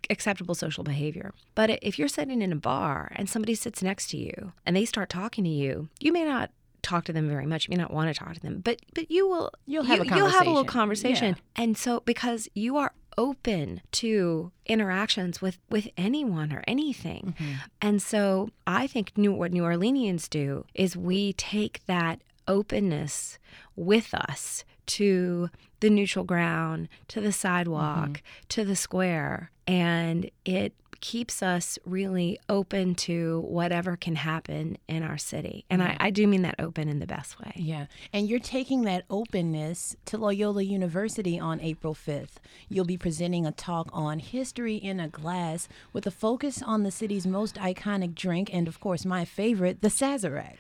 acceptable 0.10 0.56
social 0.56 0.84
behavior. 0.84 1.34
But 1.56 1.80
if 1.82 1.98
you're 1.98 2.08
sitting 2.08 2.42
in 2.42 2.52
a 2.52 2.58
bar 2.58 3.12
and 3.16 3.30
somebody 3.30 3.56
sits 3.56 3.82
next 3.82 4.10
to 4.10 4.18
you 4.18 4.52
and 4.66 4.76
they 4.76 4.86
start 4.86 5.10
talking 5.10 5.44
to 5.46 5.50
you, 5.50 5.90
you 6.00 6.12
may 6.12 6.26
not 6.26 6.52
talk 6.82 7.06
to 7.06 7.14
them 7.14 7.28
very 7.30 7.46
much. 7.46 7.68
You 7.68 7.76
may 7.76 7.82
not 7.82 7.92
want 7.92 8.14
to 8.14 8.20
talk 8.20 8.34
to 8.34 8.40
them, 8.40 8.62
but 8.64 8.82
but 8.94 9.10
you 9.12 9.28
will 9.28 9.52
You'll 9.66 9.84
have 9.84 10.00
a 10.00 10.06
conversation. 10.06 10.18
you'll 10.18 10.38
have 10.38 10.48
a 10.48 10.50
little 10.50 10.64
conversation. 10.66 11.16
conversation. 11.36 11.44
And 11.56 11.78
so 11.78 12.02
because 12.06 12.48
you 12.54 12.78
are 12.78 12.94
open 13.18 13.82
to 13.92 14.52
interactions 14.66 15.42
with 15.42 15.58
with 15.70 15.88
anyone 15.98 16.54
or 16.54 16.64
anything. 16.68 17.34
Mm-hmm. 17.40 17.54
And 17.82 18.02
so 18.02 18.50
I 18.68 18.88
think 18.88 19.18
new 19.18 19.34
what 19.34 19.52
New 19.52 19.64
Orleanians 19.64 20.30
do 20.30 20.66
is 20.76 20.96
we 20.96 21.34
take 21.34 21.86
that 21.88 22.22
openness 22.48 23.40
with 23.76 24.14
us 24.14 24.64
to 24.88 25.50
the 25.80 25.90
neutral 25.90 26.26
ground, 26.26 26.90
to 27.10 27.22
the 27.22 27.32
sidewalk, 27.32 28.10
mm-hmm. 28.10 28.48
to 28.50 28.66
the 28.66 28.76
square, 28.76 29.52
and 29.68 30.30
it 30.46 30.74
keeps 31.00 31.44
us 31.44 31.78
really 31.86 32.40
open 32.50 32.96
to 32.96 33.42
whatever 33.42 33.96
can 33.96 34.16
happen 34.16 34.78
in 34.88 35.04
our 35.04 35.18
city. 35.18 35.66
And 35.70 35.84
I, 35.84 35.96
I 36.00 36.10
do 36.10 36.28
mean 36.28 36.42
that 36.42 36.56
open 36.60 36.88
in 36.90 37.00
the 37.00 37.08
best 37.08 37.40
way. 37.40 37.52
Yeah. 37.56 37.86
And 38.14 38.28
you're 38.28 38.40
taking 38.40 38.84
that 38.84 39.06
openness 39.10 39.96
to 40.06 40.18
Loyola 40.18 40.64
University 40.64 41.40
on 41.40 41.60
April 41.62 41.94
5th. 41.94 42.38
You'll 42.70 42.86
be 42.86 42.98
presenting 42.98 43.46
a 43.46 43.52
talk 43.52 43.90
on 43.94 44.20
history 44.20 44.76
in 44.76 45.00
a 45.00 45.08
glass 45.08 45.68
with 45.94 46.08
a 46.08 46.12
focus 46.12 46.62
on 46.62 46.84
the 46.84 46.92
city's 46.92 47.28
most 47.28 47.56
iconic 47.56 48.16
drink 48.16 48.50
and, 48.52 48.68
of 48.68 48.80
course, 48.80 49.06
my 49.06 49.26
favorite, 49.26 49.82
the 49.82 49.90
Sazerac. 49.90 50.58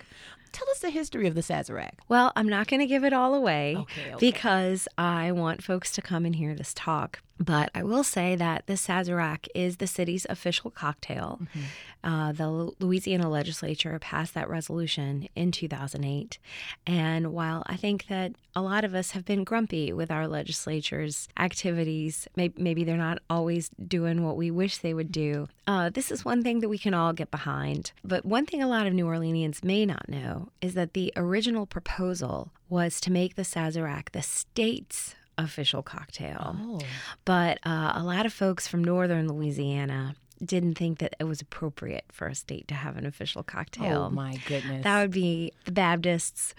Tell 0.58 0.70
us 0.72 0.80
the 0.80 0.89
history 0.89 1.28
of 1.28 1.36
the 1.36 1.41
Sazerac. 1.41 1.91
Well, 2.10 2.34
I'm 2.36 2.50
not 2.50 2.65
going 2.67 2.80
to 2.80 2.88
give 2.88 3.04
it 3.04 3.13
all 3.13 3.36
away 3.36 3.76
Okay, 3.78 4.13
okay. 4.13 4.17
because 4.20 4.88
I 4.98 5.32
want 5.32 5.63
folks 5.63 5.91
to 5.91 6.02
come 6.02 6.26
and 6.26 6.36
hear 6.36 6.56
this 6.56 6.74
talk. 6.74 7.20
But 7.39 7.69
I 7.76 7.84
will 7.84 8.04
say 8.04 8.36
that 8.36 8.65
the 8.65 8.73
Sazerac 8.73 9.47
is 9.54 9.78
the 9.78 9.88
city's 9.88 10.26
official 10.30 10.71
cocktail. 10.71 11.39
Mm-hmm. 11.41 11.60
Uh, 12.04 12.32
the 12.32 12.50
Louisiana 12.80 13.30
legislature 13.30 13.97
passed 14.00 14.34
that 14.34 14.50
resolution 14.50 15.28
in 15.36 15.52
2008. 15.52 16.39
And 16.86 17.34
while 17.34 17.63
I 17.67 17.76
think 17.76 18.08
that 18.08 18.34
a 18.56 18.62
lot 18.62 18.84
of 18.84 18.95
us 18.95 19.12
have 19.12 19.26
been 19.26 19.43
grumpy 19.43 19.93
with 19.93 20.10
our 20.10 20.28
legislature's 20.28 21.28
activities, 21.38 22.28
maybe, 22.36 22.62
maybe 22.62 22.84
they're 22.84 22.97
not 22.97 23.19
always 23.30 23.69
doing 23.88 24.23
what 24.23 24.38
we 24.38 24.50
wish 24.50 24.78
they 24.78 24.93
would 24.93 25.12
do, 25.12 25.47
uh, 25.67 25.89
this 25.89 26.12
is 26.12 26.26
one 26.26 26.43
thing 26.43 26.62
that 26.62 26.69
we 26.69 26.78
can 26.78 26.93
all 26.93 27.13
get 27.13 27.30
behind. 27.30 27.91
But 28.04 28.26
one 28.26 28.45
thing 28.45 28.63
a 28.63 28.67
lot 28.67 28.88
of 28.88 28.93
New 28.93 29.06
Orleanians 29.06 29.63
may 29.63 29.86
not 29.86 30.08
know 30.10 30.50
is 30.62 30.73
that 30.76 30.93
the 30.93 31.13
original 31.15 31.65
proposal 31.65 32.52
was 32.69 33.00
to 33.02 33.12
make 33.12 33.36
the 33.36 33.43
Sazerac 33.43 34.12
the 34.12 34.21
state's 34.21 35.15
official 35.38 35.84
cocktail. 35.84 36.56
Oh. 36.60 36.80
But 37.26 37.60
uh, 37.65 37.93
a 37.95 38.04
lot 38.04 38.26
of 38.26 38.34
folks 38.34 38.67
from 38.67 38.84
northern 38.84 39.28
Louisiana 39.28 40.15
didn't 40.43 40.76
think 40.76 41.00
that 41.00 41.15
it 41.19 41.23
was 41.23 41.41
appropriate 41.41 42.06
for 42.12 42.28
a 42.28 42.36
state 42.36 42.67
to 42.67 42.76
have 42.76 42.97
an 42.97 43.06
official 43.06 43.43
cocktail. 43.43 44.04
Oh 44.04 44.10
my 44.10 44.38
goodness. 44.45 44.84
That 44.84 45.02
would 45.02 45.12
be 45.12 45.52
the 45.65 45.71
Baptists, 45.71 46.54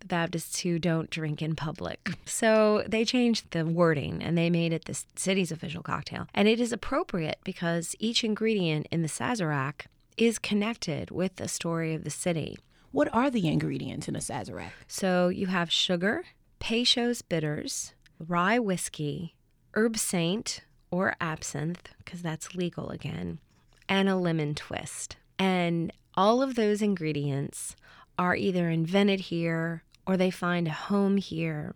the 0.00 0.06
Baptists 0.06 0.60
who 0.60 0.78
don't 0.78 1.10
drink 1.10 1.40
in 1.42 1.54
public. 1.54 2.10
So 2.26 2.84
they 2.88 3.04
changed 3.04 3.52
the 3.52 3.64
wording 3.64 4.22
and 4.22 4.36
they 4.36 4.50
made 4.50 4.72
it 4.72 4.86
the 4.86 5.00
city's 5.16 5.52
official 5.52 5.82
cocktail. 5.82 6.26
And 6.34 6.48
it 6.48 6.60
is 6.60 6.72
appropriate 6.72 7.38
because 7.44 7.94
each 7.98 8.24
ingredient 8.24 8.88
in 8.90 9.02
the 9.02 9.08
Sazerac 9.08 9.82
is 10.16 10.38
connected 10.38 11.10
with 11.10 11.36
the 11.36 11.48
story 11.48 11.94
of 11.94 12.04
the 12.04 12.10
city. 12.10 12.58
What 12.92 13.12
are 13.14 13.30
the 13.30 13.46
ingredients 13.46 14.08
in 14.08 14.16
a 14.16 14.20
Sazerac? 14.20 14.70
So 14.88 15.28
you 15.28 15.46
have 15.46 15.70
sugar, 15.70 16.24
Peychaud's 16.58 17.22
bitters, 17.22 17.92
rye 18.26 18.58
whiskey, 18.58 19.34
Herbsaint 19.74 20.60
or 20.90 21.14
absinthe, 21.20 21.94
because 21.98 22.22
that's 22.22 22.54
legal 22.54 22.90
again, 22.90 23.38
and 23.88 24.08
a 24.08 24.16
lemon 24.16 24.54
twist. 24.54 25.16
And 25.38 25.92
all 26.14 26.42
of 26.42 26.54
those 26.54 26.82
ingredients 26.82 27.76
are 28.18 28.36
either 28.36 28.68
invented 28.68 29.20
here 29.20 29.84
or 30.06 30.16
they 30.16 30.30
find 30.30 30.66
a 30.66 30.72
home 30.72 31.16
here. 31.16 31.74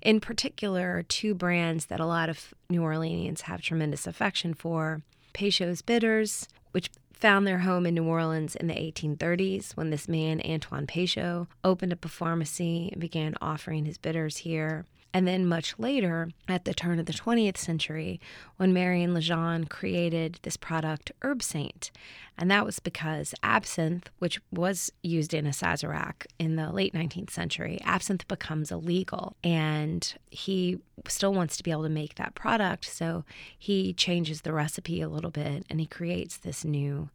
In 0.00 0.20
particular, 0.20 1.02
two 1.08 1.34
brands 1.34 1.86
that 1.86 2.00
a 2.00 2.06
lot 2.06 2.28
of 2.28 2.54
New 2.70 2.82
Orleanians 2.82 3.42
have 3.42 3.60
tremendous 3.60 4.06
affection 4.06 4.54
for 4.54 5.02
Peychaud's 5.32 5.82
Bitters, 5.82 6.46
which 6.72 6.90
found 7.12 7.46
their 7.46 7.60
home 7.60 7.86
in 7.86 7.94
New 7.94 8.04
Orleans 8.04 8.54
in 8.56 8.66
the 8.66 8.74
1830s 8.74 9.76
when 9.76 9.90
this 9.90 10.08
man, 10.08 10.42
Antoine 10.44 10.86
Peychaud, 10.86 11.46
opened 11.62 11.92
up 11.92 12.04
a 12.04 12.08
pharmacy 12.08 12.90
and 12.92 13.00
began 13.00 13.34
offering 13.40 13.84
his 13.84 13.98
bitters 13.98 14.38
here. 14.38 14.86
And 15.14 15.28
then 15.28 15.46
much 15.46 15.74
later, 15.78 16.30
at 16.48 16.64
the 16.64 16.72
turn 16.72 16.98
of 16.98 17.06
the 17.06 17.12
20th 17.12 17.58
century, 17.58 18.18
when 18.56 18.72
Marion 18.72 19.12
Legendre 19.12 19.68
created 19.68 20.38
this 20.42 20.56
product, 20.56 21.12
Herbsaint. 21.20 21.90
And 22.38 22.50
that 22.50 22.64
was 22.64 22.78
because 22.78 23.34
absinthe, 23.42 24.08
which 24.18 24.40
was 24.50 24.90
used 25.02 25.34
in 25.34 25.46
a 25.46 25.50
Sazerac 25.50 26.26
in 26.38 26.56
the 26.56 26.72
late 26.72 26.94
19th 26.94 27.30
century, 27.30 27.78
absinthe 27.84 28.26
becomes 28.26 28.72
illegal. 28.72 29.36
And 29.44 30.14
he 30.30 30.78
still 31.06 31.34
wants 31.34 31.58
to 31.58 31.62
be 31.62 31.70
able 31.70 31.82
to 31.82 31.90
make 31.90 32.14
that 32.14 32.34
product. 32.34 32.86
So 32.86 33.24
he 33.58 33.92
changes 33.92 34.40
the 34.40 34.52
recipe 34.54 35.02
a 35.02 35.08
little 35.08 35.30
bit 35.30 35.66
and 35.68 35.78
he 35.78 35.86
creates 35.86 36.38
this 36.38 36.64
new 36.64 37.10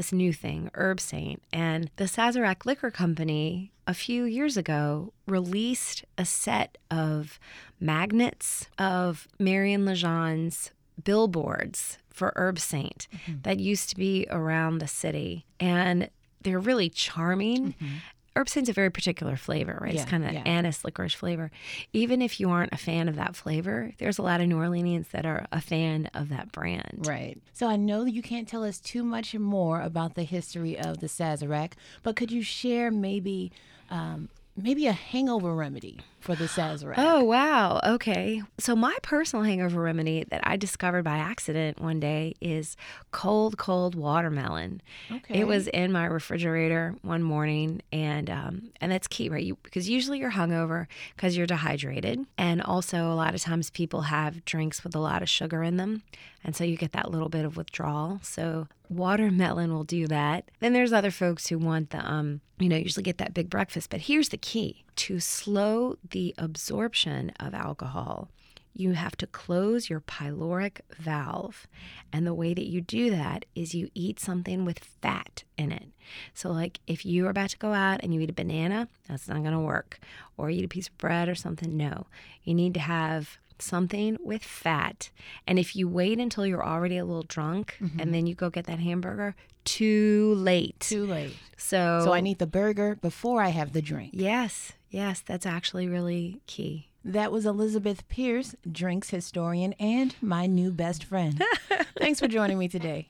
this 0.00 0.12
new 0.14 0.32
thing, 0.32 0.70
Herbsaint. 0.72 1.40
And 1.52 1.90
the 1.96 2.04
Sazerac 2.04 2.64
Liquor 2.64 2.90
Company, 2.90 3.70
a 3.86 3.92
few 3.92 4.24
years 4.24 4.56
ago, 4.56 5.12
released 5.26 6.06
a 6.16 6.24
set 6.24 6.78
of 6.90 7.38
magnets 7.78 8.66
of 8.78 9.28
Marion 9.38 9.84
Legendre's 9.84 10.70
billboards 11.04 11.98
for 12.08 12.32
Herbsaint 12.34 13.08
mm-hmm. 13.08 13.42
that 13.42 13.60
used 13.60 13.90
to 13.90 13.96
be 13.96 14.26
around 14.30 14.78
the 14.78 14.88
city. 14.88 15.44
And 15.60 16.08
they're 16.40 16.58
really 16.58 16.88
charming. 16.88 17.74
Mm-hmm. 17.74 17.94
Herbsaint's 18.36 18.68
a 18.68 18.72
very 18.72 18.90
particular 18.90 19.36
flavor, 19.36 19.78
right? 19.80 19.92
Yeah, 19.92 20.02
it's 20.02 20.10
kind 20.10 20.24
of 20.24 20.32
yeah. 20.32 20.42
anise 20.46 20.84
licorice 20.84 21.14
flavor. 21.14 21.50
Even 21.92 22.22
if 22.22 22.38
you 22.38 22.50
aren't 22.50 22.72
a 22.72 22.76
fan 22.76 23.08
of 23.08 23.16
that 23.16 23.34
flavor, 23.34 23.92
there's 23.98 24.18
a 24.18 24.22
lot 24.22 24.40
of 24.40 24.46
New 24.46 24.56
Orleanians 24.56 25.10
that 25.10 25.26
are 25.26 25.46
a 25.50 25.60
fan 25.60 26.08
of 26.14 26.28
that 26.28 26.52
brand. 26.52 27.06
Right. 27.06 27.38
So 27.52 27.66
I 27.68 27.76
know 27.76 28.04
that 28.04 28.12
you 28.12 28.22
can't 28.22 28.46
tell 28.46 28.64
us 28.64 28.78
too 28.78 29.02
much 29.02 29.34
more 29.34 29.80
about 29.80 30.14
the 30.14 30.22
history 30.22 30.78
of 30.78 30.98
the 30.98 31.08
Sazerac, 31.08 31.72
but 32.02 32.16
could 32.16 32.30
you 32.30 32.42
share 32.42 32.90
maybe 32.90 33.50
um, 33.90 34.28
maybe 34.56 34.86
a 34.86 34.92
hangover 34.92 35.54
remedy 35.54 35.98
for 36.20 36.34
the 36.34 36.44
Sazerac. 36.44 36.94
Oh, 36.96 37.24
wow. 37.24 37.80
Okay. 37.84 38.42
So, 38.58 38.76
my 38.76 38.96
personal 39.02 39.44
hangover 39.44 39.80
remedy 39.80 40.24
that 40.30 40.40
I 40.44 40.56
discovered 40.56 41.02
by 41.02 41.16
accident 41.16 41.80
one 41.80 41.98
day 41.98 42.34
is 42.40 42.76
cold, 43.10 43.56
cold 43.58 43.94
watermelon. 43.94 44.82
Okay. 45.10 45.40
It 45.40 45.46
was 45.46 45.66
in 45.68 45.92
my 45.92 46.04
refrigerator 46.04 46.94
one 47.02 47.22
morning, 47.22 47.82
and 47.92 48.28
um, 48.28 48.70
and 48.80 48.92
that's 48.92 49.08
key, 49.08 49.28
right? 49.28 49.42
You, 49.42 49.56
because 49.62 49.88
usually 49.88 50.18
you're 50.18 50.32
hungover 50.32 50.86
because 51.16 51.36
you're 51.36 51.46
dehydrated, 51.46 52.26
and 52.36 52.62
also 52.62 53.10
a 53.10 53.14
lot 53.14 53.34
of 53.34 53.40
times 53.40 53.70
people 53.70 54.02
have 54.02 54.44
drinks 54.44 54.84
with 54.84 54.94
a 54.94 55.00
lot 55.00 55.22
of 55.22 55.28
sugar 55.28 55.62
in 55.62 55.78
them, 55.78 56.02
and 56.44 56.54
so 56.54 56.64
you 56.64 56.76
get 56.76 56.92
that 56.92 57.10
little 57.10 57.28
bit 57.28 57.44
of 57.44 57.56
withdrawal. 57.56 58.20
So, 58.22 58.68
watermelon 58.88 59.72
will 59.72 59.84
do 59.84 60.06
that. 60.08 60.50
Then 60.60 60.74
there's 60.74 60.92
other 60.92 61.10
folks 61.10 61.48
who 61.48 61.58
want 61.58 61.90
the 61.90 62.06
um, 62.06 62.40
you 62.60 62.68
know, 62.68 62.76
usually 62.76 63.02
get 63.02 63.18
that 63.18 63.34
big 63.34 63.50
breakfast. 63.50 63.90
But 63.90 64.02
here's 64.02 64.28
the 64.28 64.36
key 64.36 64.84
to 64.96 65.18
slow 65.18 65.96
the 66.10 66.34
absorption 66.38 67.32
of 67.40 67.54
alcohol, 67.54 68.28
you 68.72 68.92
have 68.92 69.16
to 69.16 69.26
close 69.26 69.90
your 69.90 70.00
pyloric 70.00 70.80
valve. 70.96 71.66
And 72.12 72.26
the 72.26 72.34
way 72.34 72.54
that 72.54 72.66
you 72.66 72.80
do 72.80 73.10
that 73.10 73.44
is 73.54 73.74
you 73.74 73.90
eat 73.94 74.20
something 74.20 74.64
with 74.64 74.78
fat 74.78 75.42
in 75.58 75.72
it. 75.72 75.88
So, 76.34 76.50
like 76.50 76.78
if 76.86 77.04
you're 77.04 77.30
about 77.30 77.50
to 77.50 77.58
go 77.58 77.72
out 77.72 78.00
and 78.02 78.14
you 78.14 78.20
eat 78.20 78.30
a 78.30 78.34
banana, 78.34 78.88
that's 79.08 79.28
not 79.28 79.42
going 79.42 79.52
to 79.52 79.60
work. 79.60 79.98
Or 80.36 80.50
eat 80.50 80.64
a 80.64 80.68
piece 80.68 80.88
of 80.88 80.98
bread 80.98 81.28
or 81.28 81.34
something, 81.34 81.76
no. 81.76 82.06
You 82.44 82.54
need 82.54 82.74
to 82.74 82.80
have 82.80 83.38
something 83.58 84.16
with 84.20 84.42
fat. 84.42 85.10
And 85.46 85.58
if 85.58 85.76
you 85.76 85.88
wait 85.88 86.18
until 86.18 86.46
you're 86.46 86.64
already 86.64 86.96
a 86.96 87.04
little 87.04 87.24
drunk 87.24 87.76
mm-hmm. 87.80 88.00
and 88.00 88.14
then 88.14 88.26
you 88.26 88.34
go 88.34 88.50
get 88.50 88.66
that 88.66 88.78
hamburger, 88.78 89.34
too 89.64 90.34
late. 90.36 90.80
Too 90.80 91.06
late. 91.06 91.36
So 91.56 92.02
So 92.04 92.12
I 92.12 92.20
need 92.20 92.38
the 92.38 92.46
burger 92.46 92.96
before 92.96 93.42
I 93.42 93.48
have 93.48 93.72
the 93.72 93.82
drink. 93.82 94.12
Yes. 94.14 94.72
Yes, 94.90 95.22
that's 95.24 95.46
actually 95.46 95.88
really 95.88 96.40
key. 96.46 96.88
That 97.02 97.32
was 97.32 97.46
Elizabeth 97.46 98.06
Pierce, 98.08 98.54
drinks 98.70 99.08
historian 99.08 99.72
and 99.80 100.14
my 100.20 100.46
new 100.46 100.70
best 100.70 101.02
friend. 101.04 101.42
Thanks 101.98 102.20
for 102.20 102.28
joining 102.28 102.58
me 102.58 102.68
today. 102.68 103.08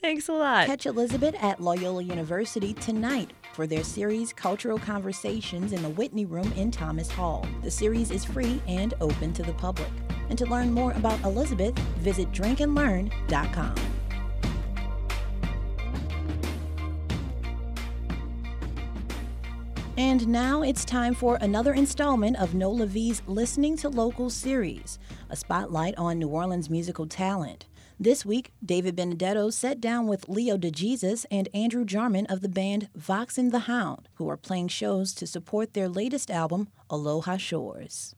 Thanks 0.00 0.28
a 0.28 0.32
lot. 0.32 0.66
Catch 0.66 0.86
Elizabeth 0.86 1.36
at 1.40 1.60
Loyola 1.60 2.02
University 2.02 2.74
tonight 2.74 3.32
for 3.52 3.68
their 3.68 3.84
series 3.84 4.32
Cultural 4.32 4.78
Conversations 4.78 5.72
in 5.72 5.82
the 5.82 5.90
Whitney 5.90 6.24
Room 6.24 6.50
in 6.52 6.72
Thomas 6.72 7.10
Hall. 7.10 7.46
The 7.62 7.70
series 7.70 8.10
is 8.10 8.24
free 8.24 8.60
and 8.66 8.94
open 9.00 9.32
to 9.34 9.42
the 9.44 9.54
public. 9.54 9.90
And 10.28 10.38
to 10.38 10.46
learn 10.46 10.72
more 10.72 10.92
about 10.92 11.22
Elizabeth, 11.22 11.78
visit 11.98 12.32
drinkandlearn.com. 12.32 13.74
And 20.00 20.28
now 20.28 20.62
it's 20.62 20.86
time 20.86 21.12
for 21.12 21.36
another 21.42 21.74
installment 21.74 22.38
of 22.38 22.52
NolaVie's 22.52 23.20
Listening 23.26 23.76
to 23.76 23.90
Local 23.90 24.30
series, 24.30 24.98
a 25.28 25.36
spotlight 25.36 25.94
on 25.98 26.18
New 26.18 26.28
Orleans 26.28 26.70
musical 26.70 27.06
talent. 27.06 27.66
This 27.98 28.24
week, 28.24 28.50
David 28.64 28.96
Benedetto 28.96 29.50
sat 29.50 29.78
down 29.78 30.06
with 30.06 30.26
Leo 30.26 30.56
DeJesus 30.56 31.26
and 31.30 31.50
Andrew 31.52 31.84
Jarman 31.84 32.24
of 32.28 32.40
the 32.40 32.48
band 32.48 32.88
Vox 32.94 33.36
and 33.36 33.52
the 33.52 33.68
Hound, 33.68 34.08
who 34.14 34.26
are 34.30 34.38
playing 34.38 34.68
shows 34.68 35.12
to 35.12 35.26
support 35.26 35.74
their 35.74 35.86
latest 35.86 36.30
album, 36.30 36.68
Aloha 36.88 37.36
Shores. 37.36 38.14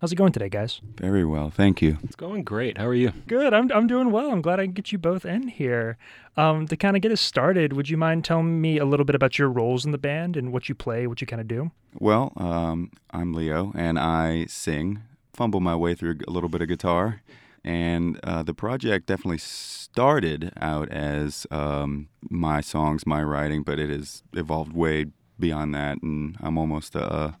How's 0.00 0.12
it 0.12 0.16
going 0.16 0.32
today, 0.32 0.48
guys? 0.48 0.80
Very 0.96 1.26
well, 1.26 1.50
thank 1.50 1.82
you. 1.82 1.98
It's 2.02 2.16
going 2.16 2.42
great. 2.42 2.78
How 2.78 2.86
are 2.86 2.94
you? 2.94 3.12
Good. 3.26 3.52
I'm, 3.52 3.70
I'm 3.70 3.86
doing 3.86 4.10
well. 4.10 4.32
I'm 4.32 4.40
glad 4.40 4.58
I 4.58 4.64
can 4.64 4.72
get 4.72 4.92
you 4.92 4.96
both 4.96 5.26
in 5.26 5.48
here. 5.48 5.98
Um, 6.38 6.66
to 6.68 6.76
kind 6.78 6.96
of 6.96 7.02
get 7.02 7.12
us 7.12 7.20
started, 7.20 7.74
would 7.74 7.90
you 7.90 7.98
mind 7.98 8.24
telling 8.24 8.62
me 8.62 8.78
a 8.78 8.86
little 8.86 9.04
bit 9.04 9.14
about 9.14 9.38
your 9.38 9.50
roles 9.50 9.84
in 9.84 9.90
the 9.90 9.98
band 9.98 10.38
and 10.38 10.54
what 10.54 10.70
you 10.70 10.74
play, 10.74 11.06
what 11.06 11.20
you 11.20 11.26
kind 11.26 11.42
of 11.42 11.48
do? 11.48 11.70
Well, 11.98 12.32
um, 12.38 12.92
I'm 13.10 13.34
Leo, 13.34 13.72
and 13.74 13.98
I 13.98 14.46
sing, 14.46 15.02
fumble 15.34 15.60
my 15.60 15.76
way 15.76 15.94
through 15.94 16.16
a 16.26 16.30
little 16.30 16.48
bit 16.48 16.62
of 16.62 16.68
guitar. 16.68 17.20
And 17.62 18.18
uh, 18.24 18.42
the 18.42 18.54
project 18.54 19.04
definitely 19.04 19.36
started 19.36 20.50
out 20.58 20.88
as 20.88 21.46
um, 21.50 22.08
my 22.30 22.62
songs, 22.62 23.06
my 23.06 23.22
writing, 23.22 23.64
but 23.64 23.78
it 23.78 23.90
has 23.90 24.22
evolved 24.32 24.72
way 24.72 25.08
beyond 25.38 25.74
that, 25.74 26.00
and 26.00 26.38
I'm 26.40 26.56
almost 26.56 26.96
uh, 26.96 27.32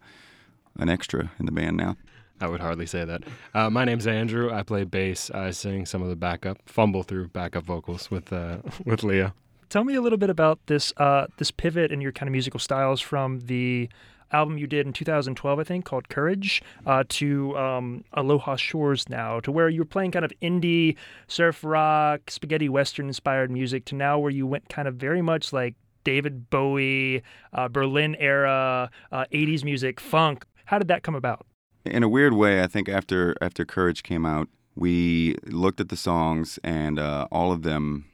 an 0.78 0.90
extra 0.90 1.30
in 1.38 1.46
the 1.46 1.52
band 1.52 1.78
now. 1.78 1.96
I 2.40 2.48
would 2.48 2.60
hardly 2.60 2.86
say 2.86 3.04
that. 3.04 3.22
Uh, 3.54 3.68
my 3.70 3.84
name's 3.84 4.06
Andrew. 4.06 4.52
I 4.52 4.62
play 4.62 4.84
bass. 4.84 5.30
I 5.30 5.50
sing 5.50 5.86
some 5.86 6.02
of 6.02 6.08
the 6.08 6.16
backup, 6.16 6.58
fumble 6.66 7.02
through 7.02 7.28
backup 7.28 7.64
vocals 7.64 8.10
with 8.10 8.32
uh, 8.32 8.58
with 8.84 9.02
Leo. 9.02 9.32
Tell 9.68 9.84
me 9.84 9.94
a 9.94 10.00
little 10.00 10.18
bit 10.18 10.30
about 10.30 10.58
this 10.66 10.92
uh, 10.96 11.26
this 11.36 11.50
pivot 11.50 11.92
in 11.92 12.00
your 12.00 12.12
kind 12.12 12.28
of 12.28 12.32
musical 12.32 12.58
styles 12.58 13.00
from 13.00 13.40
the 13.40 13.88
album 14.32 14.58
you 14.58 14.66
did 14.66 14.86
in 14.86 14.92
2012, 14.92 15.58
I 15.58 15.64
think, 15.64 15.84
called 15.84 16.08
Courage, 16.08 16.62
uh, 16.86 17.04
to 17.08 17.56
um, 17.58 18.04
Aloha 18.12 18.56
Shores 18.56 19.08
now, 19.08 19.40
to 19.40 19.50
where 19.50 19.68
you 19.68 19.80
were 19.80 19.86
playing 19.86 20.12
kind 20.12 20.24
of 20.24 20.32
indie, 20.40 20.96
surf 21.26 21.64
rock, 21.64 22.30
spaghetti 22.30 22.68
western 22.68 23.08
inspired 23.08 23.50
music, 23.50 23.84
to 23.86 23.94
now 23.94 24.18
where 24.18 24.30
you 24.30 24.46
went 24.46 24.68
kind 24.68 24.86
of 24.86 24.94
very 24.94 25.22
much 25.22 25.52
like 25.52 25.74
David 26.04 26.48
Bowie, 26.50 27.22
uh, 27.52 27.68
Berlin 27.68 28.16
era, 28.18 28.90
80s 29.12 29.62
uh, 29.62 29.64
music, 29.64 30.00
funk. 30.00 30.44
How 30.64 30.78
did 30.78 30.88
that 30.88 31.02
come 31.02 31.14
about? 31.14 31.46
In 31.84 32.02
a 32.02 32.08
weird 32.08 32.34
way, 32.34 32.62
I 32.62 32.66
think 32.66 32.88
after 32.88 33.34
after 33.40 33.64
Courage 33.64 34.02
came 34.02 34.26
out, 34.26 34.48
we 34.74 35.36
looked 35.46 35.80
at 35.80 35.88
the 35.88 35.96
songs 35.96 36.58
and 36.62 36.98
uh, 36.98 37.26
all 37.30 37.52
of 37.52 37.62
them. 37.62 38.06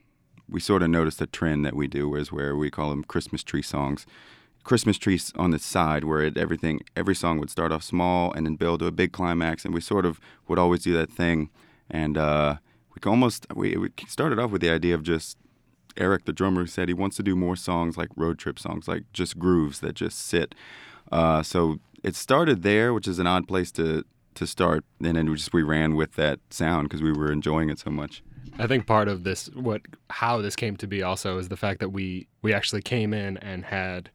We 0.49 0.61
sort 0.61 0.83
of 0.83 0.91
noticed 0.91 1.21
a 1.21 1.27
trend 1.27 1.65
that 1.65 1.75
we 1.75 1.89
do, 1.89 2.15
is 2.15 2.31
where 2.31 2.55
we 2.55 2.71
call 2.71 2.91
them 2.91 3.03
Christmas 3.03 3.43
tree 3.43 3.63
songs. 3.63 4.07
Christmas 4.63 4.99
trees 4.99 5.33
on 5.37 5.53
the 5.53 5.59
side, 5.59 6.05
where 6.05 6.23
it, 6.23 6.37
everything, 6.37 6.81
every 6.97 7.15
song 7.15 7.39
would 7.39 7.51
start 7.51 7.71
off 7.71 7.85
small 7.85 8.33
and 8.33 8.47
then 8.47 8.57
build 8.57 8.81
to 8.81 8.87
a 8.87 8.93
big 8.93 9.13
climax, 9.13 9.65
and 9.65 9.73
we 9.73 9.81
sort 9.81 10.05
of 10.05 10.21
would 10.49 10.59
always 10.59 10.83
do 10.83 10.93
that 10.93 11.11
thing. 11.11 11.51
And 11.89 12.19
uh, 12.19 12.57
we 12.95 13.11
almost 13.11 13.47
we, 13.55 13.77
we 13.77 13.91
started 14.09 14.39
off 14.39 14.51
with 14.51 14.61
the 14.61 14.71
idea 14.71 14.95
of 14.95 15.03
just 15.03 15.37
Eric, 15.97 16.25
the 16.25 16.33
drummer, 16.33 16.67
said 16.67 16.89
he 16.89 16.95
wants 16.95 17.17
to 17.17 17.23
do 17.23 17.37
more 17.37 17.57
songs 17.57 17.97
like 17.97 18.09
road 18.17 18.39
trip 18.39 18.59
songs, 18.59 18.89
like 18.89 19.05
just 19.13 19.39
grooves 19.39 19.81
that 19.81 19.95
just 19.95 20.19
sit. 20.19 20.55
Uh, 21.13 21.43
so 21.43 21.79
it 22.07 22.15
started 22.15 22.63
there, 22.63 22.95
which 22.95 23.09
is 23.09 23.19
an 23.19 23.27
odd 23.27 23.47
place 23.47 23.71
to 23.73 24.05
to 24.37 24.47
start, 24.47 24.85
and 25.03 25.17
then 25.17 25.29
we 25.29 25.37
just 25.37 25.53
we 25.53 25.63
ran 25.63 25.97
with 25.97 26.15
that 26.15 26.39
sound 26.51 26.89
because 26.89 27.03
we 27.03 27.13
were 27.13 27.33
enjoying 27.33 27.69
it 27.69 27.79
so 27.79 27.91
much. 27.91 28.23
I 28.59 28.67
think 28.67 28.87
part 28.87 29.09
of 29.09 29.25
this, 29.25 29.49
what 29.55 29.83
how 30.09 30.41
this 30.41 30.55
came 30.55 30.77
to 30.77 30.87
be, 30.87 31.03
also 31.03 31.39
is 31.39 31.49
the 31.49 31.57
fact 31.57 31.81
that 31.81 31.91
we 31.91 32.29
we 32.43 32.55
actually 32.55 32.83
came 32.83 33.13
in 33.13 33.37
and 33.39 33.65
had 33.65 34.11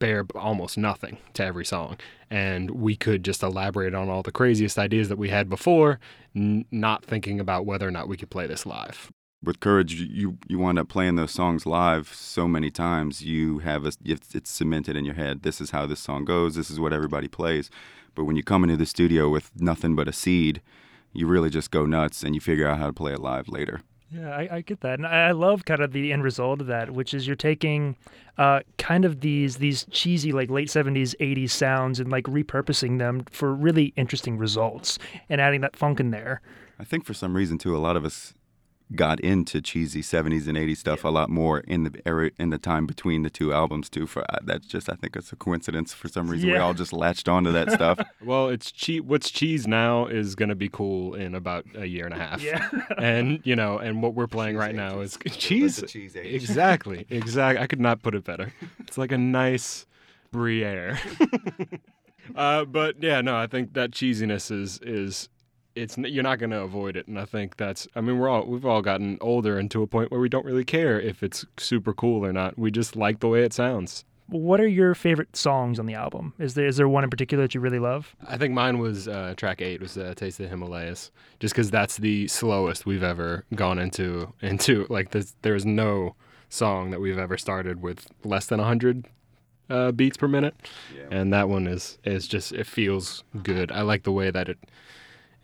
bare 0.00 0.26
almost 0.34 0.76
nothing 0.76 1.18
to 1.34 1.44
every 1.44 1.64
song, 1.64 1.98
and 2.30 2.70
we 2.72 2.96
could 2.96 3.22
just 3.22 3.42
elaborate 3.42 3.94
on 3.94 4.08
all 4.08 4.22
the 4.22 4.32
craziest 4.32 4.78
ideas 4.78 5.08
that 5.08 5.18
we 5.18 5.28
had 5.28 5.48
before, 5.48 6.00
n- 6.34 6.64
not 6.72 7.04
thinking 7.04 7.38
about 7.38 7.64
whether 7.64 7.86
or 7.86 7.92
not 7.92 8.08
we 8.08 8.16
could 8.16 8.30
play 8.30 8.46
this 8.46 8.66
live. 8.66 9.10
With 9.42 9.60
courage, 9.60 9.94
you 9.94 10.36
you 10.48 10.58
wind 10.58 10.78
up 10.78 10.88
playing 10.88 11.16
those 11.16 11.30
songs 11.30 11.64
live 11.64 12.12
so 12.12 12.46
many 12.46 12.70
times. 12.70 13.22
You 13.22 13.60
have 13.60 13.86
a, 13.86 13.92
it's 14.04 14.50
cemented 14.50 14.96
in 14.96 15.06
your 15.06 15.14
head. 15.14 15.42
This 15.42 15.62
is 15.62 15.70
how 15.70 15.86
this 15.86 16.00
song 16.00 16.26
goes. 16.26 16.56
This 16.56 16.70
is 16.70 16.78
what 16.78 16.92
everybody 16.92 17.26
plays. 17.26 17.70
But 18.14 18.24
when 18.24 18.36
you 18.36 18.42
come 18.42 18.64
into 18.64 18.76
the 18.76 18.84
studio 18.84 19.30
with 19.30 19.50
nothing 19.58 19.96
but 19.96 20.08
a 20.08 20.12
seed, 20.12 20.60
you 21.12 21.26
really 21.26 21.48
just 21.48 21.70
go 21.70 21.86
nuts 21.86 22.22
and 22.22 22.34
you 22.34 22.40
figure 22.40 22.68
out 22.68 22.78
how 22.78 22.86
to 22.86 22.92
play 22.92 23.12
it 23.12 23.20
live 23.20 23.48
later. 23.48 23.80
Yeah, 24.12 24.30
I, 24.30 24.56
I, 24.56 24.60
get 24.62 24.80
that, 24.80 24.98
and 24.98 25.06
I 25.06 25.30
love 25.30 25.64
kind 25.64 25.80
of 25.80 25.92
the 25.92 26.12
end 26.12 26.24
result 26.24 26.60
of 26.60 26.66
that, 26.66 26.90
which 26.90 27.14
is 27.14 27.28
you're 27.28 27.36
taking 27.36 27.96
uh, 28.38 28.60
kind 28.76 29.04
of 29.04 29.20
these 29.20 29.58
these 29.58 29.86
cheesy 29.92 30.32
like 30.32 30.50
late 30.50 30.66
'70s, 30.66 31.14
'80s 31.20 31.50
sounds 31.50 32.00
and 32.00 32.10
like 32.10 32.24
repurposing 32.24 32.98
them 32.98 33.24
for 33.30 33.54
really 33.54 33.92
interesting 33.96 34.36
results 34.36 34.98
and 35.28 35.40
adding 35.40 35.60
that 35.60 35.76
funk 35.76 36.00
in 36.00 36.10
there. 36.10 36.40
I 36.78 36.84
think 36.84 37.04
for 37.04 37.14
some 37.14 37.36
reason 37.36 37.56
too, 37.56 37.76
a 37.76 37.78
lot 37.78 37.96
of 37.96 38.04
us 38.04 38.34
got 38.94 39.20
into 39.20 39.60
cheesy 39.60 40.02
70s 40.02 40.48
and 40.48 40.58
80s 40.58 40.78
stuff 40.78 41.04
yeah. 41.04 41.10
a 41.10 41.12
lot 41.12 41.30
more 41.30 41.60
in 41.60 41.84
the 41.84 42.02
era 42.04 42.30
in 42.38 42.50
the 42.50 42.58
time 42.58 42.86
between 42.86 43.22
the 43.22 43.30
two 43.30 43.52
albums 43.52 43.88
too 43.88 44.06
for 44.06 44.22
uh, 44.30 44.38
that's 44.42 44.66
just 44.66 44.90
i 44.90 44.94
think 44.94 45.16
it's 45.16 45.32
a 45.32 45.36
coincidence 45.36 45.92
for 45.92 46.08
some 46.08 46.28
reason 46.28 46.48
yeah. 46.48 46.54
we 46.56 46.60
all 46.60 46.74
just 46.74 46.92
latched 46.92 47.28
onto 47.28 47.52
that 47.52 47.70
stuff 47.70 48.00
well 48.24 48.48
it's 48.48 48.72
cheap 48.72 49.04
what's 49.04 49.30
cheese 49.30 49.66
now 49.66 50.06
is 50.06 50.34
going 50.34 50.48
to 50.48 50.54
be 50.54 50.68
cool 50.68 51.14
in 51.14 51.34
about 51.34 51.64
a 51.76 51.86
year 51.86 52.04
and 52.04 52.14
a 52.14 52.18
half 52.18 52.42
yeah 52.42 52.68
and 52.98 53.40
you 53.44 53.54
know 53.54 53.78
and 53.78 54.02
what 54.02 54.14
we're 54.14 54.26
playing 54.26 54.54
cheese 54.54 54.60
right 54.60 54.74
now 54.74 55.00
is 55.00 55.18
cheese 55.30 55.82
cheese 55.86 56.16
age. 56.16 56.34
exactly 56.34 57.06
exactly 57.10 57.62
i 57.62 57.66
could 57.66 57.80
not 57.80 58.02
put 58.02 58.14
it 58.14 58.24
better 58.24 58.52
it's 58.80 58.98
like 58.98 59.12
a 59.12 59.18
nice 59.18 59.86
Gruyere. 60.32 60.98
uh, 62.36 62.64
but 62.64 63.02
yeah, 63.02 63.20
no, 63.20 63.36
I 63.36 63.46
think 63.46 63.74
that 63.74 63.90
cheesiness 63.90 64.50
is 64.50 64.78
is 64.82 65.28
it's 65.80 65.96
you're 65.98 66.22
not 66.22 66.38
going 66.38 66.50
to 66.50 66.60
avoid 66.60 66.96
it 66.96 67.06
and 67.08 67.18
i 67.18 67.24
think 67.24 67.56
that's 67.56 67.88
i 67.96 68.00
mean 68.00 68.18
we're 68.18 68.28
all 68.28 68.44
we've 68.44 68.66
all 68.66 68.82
gotten 68.82 69.16
older 69.20 69.58
and 69.58 69.70
to 69.70 69.82
a 69.82 69.86
point 69.86 70.10
where 70.10 70.20
we 70.20 70.28
don't 70.28 70.44
really 70.44 70.64
care 70.64 71.00
if 71.00 71.22
it's 71.22 71.44
super 71.56 71.92
cool 71.92 72.24
or 72.24 72.32
not. 72.32 72.58
We 72.58 72.70
just 72.70 72.96
like 72.96 73.20
the 73.20 73.28
way 73.28 73.42
it 73.42 73.52
sounds. 73.52 74.04
What 74.28 74.60
are 74.60 74.68
your 74.68 74.94
favorite 74.94 75.34
songs 75.36 75.80
on 75.80 75.86
the 75.86 75.94
album? 75.94 76.34
Is 76.38 76.54
there 76.54 76.66
is 76.66 76.76
there 76.76 76.88
one 76.88 77.02
in 77.04 77.10
particular 77.10 77.44
that 77.44 77.54
you 77.54 77.60
really 77.60 77.80
love? 77.80 78.14
I 78.28 78.36
think 78.36 78.54
mine 78.54 78.78
was 78.78 79.08
uh, 79.08 79.34
track 79.36 79.60
eight 79.60 79.80
was 79.80 79.96
uh, 79.98 80.14
taste 80.16 80.38
of 80.38 80.44
the 80.44 80.50
himalayas 80.50 81.10
just 81.40 81.54
because 81.54 81.70
that's 81.70 81.96
the 81.96 82.28
slowest 82.28 82.86
we've 82.86 83.02
ever 83.02 83.44
gone 83.54 83.78
into 83.78 84.32
into 84.40 84.86
like 84.88 85.10
there's, 85.10 85.34
there's 85.42 85.66
no 85.66 86.14
song 86.48 86.90
that 86.90 87.00
we've 87.00 87.18
ever 87.18 87.36
started 87.36 87.82
with 87.82 88.06
less 88.24 88.46
than 88.46 88.58
100 88.58 89.06
uh, 89.68 89.92
beats 89.92 90.16
per 90.16 90.28
minute. 90.28 90.54
Yeah. 90.96 91.06
and 91.10 91.32
that 91.32 91.48
one 91.48 91.66
is 91.66 91.98
is 92.04 92.28
just 92.28 92.52
it 92.52 92.66
feels 92.66 93.24
good. 93.42 93.72
I 93.72 93.82
like 93.82 94.04
the 94.04 94.12
way 94.12 94.30
that 94.30 94.48
it 94.48 94.58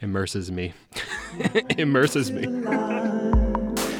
immerses 0.00 0.50
me. 0.50 0.72
immerses 1.78 2.30
me. 2.30 2.42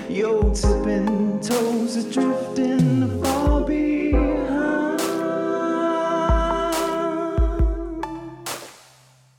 Yo, 0.09 0.53
tipping 0.55 1.41
toes 1.41 1.97
are 1.97 2.11
drifting 2.13 3.23
far 3.23 3.65
behind. 3.65 5.01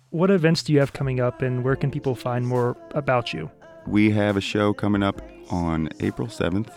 What 0.10 0.32
events 0.32 0.64
do 0.64 0.74
you 0.74 0.80
have 0.80 0.94
coming 0.94 1.20
up, 1.20 1.42
and 1.42 1.64
where 1.64 1.76
can 1.76 1.92
people 1.92 2.16
find 2.16 2.46
more 2.48 2.76
about 2.92 3.34
you? 3.34 3.50
We 3.86 4.10
have 4.12 4.36
a 4.36 4.42
show 4.42 4.74
coming 4.74 5.04
up 5.04 5.22
on 5.50 5.90
April 6.00 6.28
7th. 6.28 6.70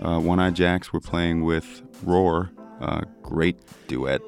Uh, 0.00 0.20
One 0.20 0.38
Eye 0.40 0.50
Jacks, 0.50 0.92
we're 0.92 1.00
playing 1.00 1.44
with 1.44 1.82
Roar, 2.04 2.50
a 2.80 3.04
great 3.22 3.56
duet. 3.88 4.20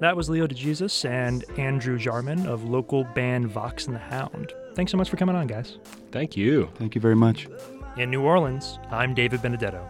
That 0.00 0.16
was 0.16 0.30
Leo 0.30 0.46
DeJesus 0.46 1.04
and 1.08 1.44
Andrew 1.58 1.98
Jarman 1.98 2.46
of 2.46 2.64
local 2.64 3.04
band 3.04 3.48
Vox 3.48 3.86
and 3.86 3.94
the 3.94 4.00
Hound. 4.00 4.52
Thanks 4.74 4.90
so 4.90 4.98
much 4.98 5.10
for 5.10 5.18
coming 5.18 5.36
on, 5.36 5.46
guys. 5.46 5.76
Thank 6.10 6.38
you. 6.38 6.70
Thank 6.76 6.94
you 6.94 7.02
very 7.02 7.16
much. 7.16 7.48
In 7.98 8.10
New 8.10 8.22
Orleans, 8.22 8.78
I'm 8.90 9.12
David 9.12 9.42
Benedetto. 9.42 9.86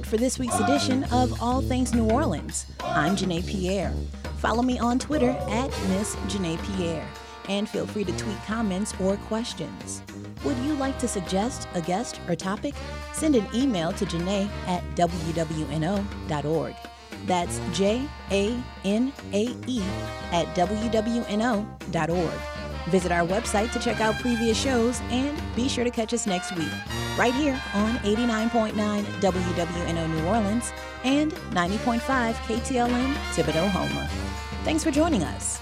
It 0.00 0.06
for 0.06 0.16
this 0.16 0.38
week's 0.38 0.58
edition 0.60 1.04
of 1.12 1.42
All 1.42 1.60
Things 1.60 1.92
New 1.92 2.10
Orleans. 2.10 2.66
I'm 2.80 3.16
Janae 3.16 3.46
Pierre. 3.46 3.92
Follow 4.38 4.62
me 4.62 4.78
on 4.78 4.98
Twitter 4.98 5.30
at 5.30 5.68
Miss 5.88 6.16
Janae 6.26 6.58
Pierre 6.64 7.06
and 7.48 7.68
feel 7.68 7.86
free 7.86 8.04
to 8.04 8.16
tweet 8.16 8.36
comments 8.46 8.94
or 9.00 9.16
questions. 9.28 10.02
Would 10.44 10.56
you 10.58 10.74
like 10.74 10.98
to 11.00 11.08
suggest 11.08 11.68
a 11.74 11.82
guest 11.82 12.18
or 12.28 12.34
topic? 12.34 12.74
Send 13.12 13.36
an 13.36 13.46
email 13.54 13.92
to 13.92 14.06
Janae 14.06 14.48
at 14.66 14.82
wwno.org. 14.96 16.74
That's 17.26 17.60
J 17.72 18.08
A 18.30 18.62
N 18.84 19.12
A 19.34 19.54
E 19.66 19.82
at 20.32 20.46
wwno.org. 20.56 22.40
Visit 22.90 23.12
our 23.12 23.26
website 23.26 23.72
to 23.72 23.78
check 23.78 24.00
out 24.00 24.18
previous 24.18 24.60
shows 24.60 25.00
and 25.10 25.40
be 25.54 25.68
sure 25.68 25.84
to 25.84 25.90
catch 25.90 26.12
us 26.12 26.26
next 26.26 26.56
week, 26.56 26.72
right 27.16 27.32
here 27.34 27.60
on 27.72 27.96
89.9 27.98 28.72
WWNO 29.20 30.10
New 30.10 30.26
Orleans 30.26 30.72
and 31.04 31.32
90.5 31.32 32.00
KTLN 32.34 33.14
Thibodaux 33.34 33.70
Houma. 33.70 34.08
Thanks 34.64 34.82
for 34.82 34.90
joining 34.90 35.22
us. 35.22 35.60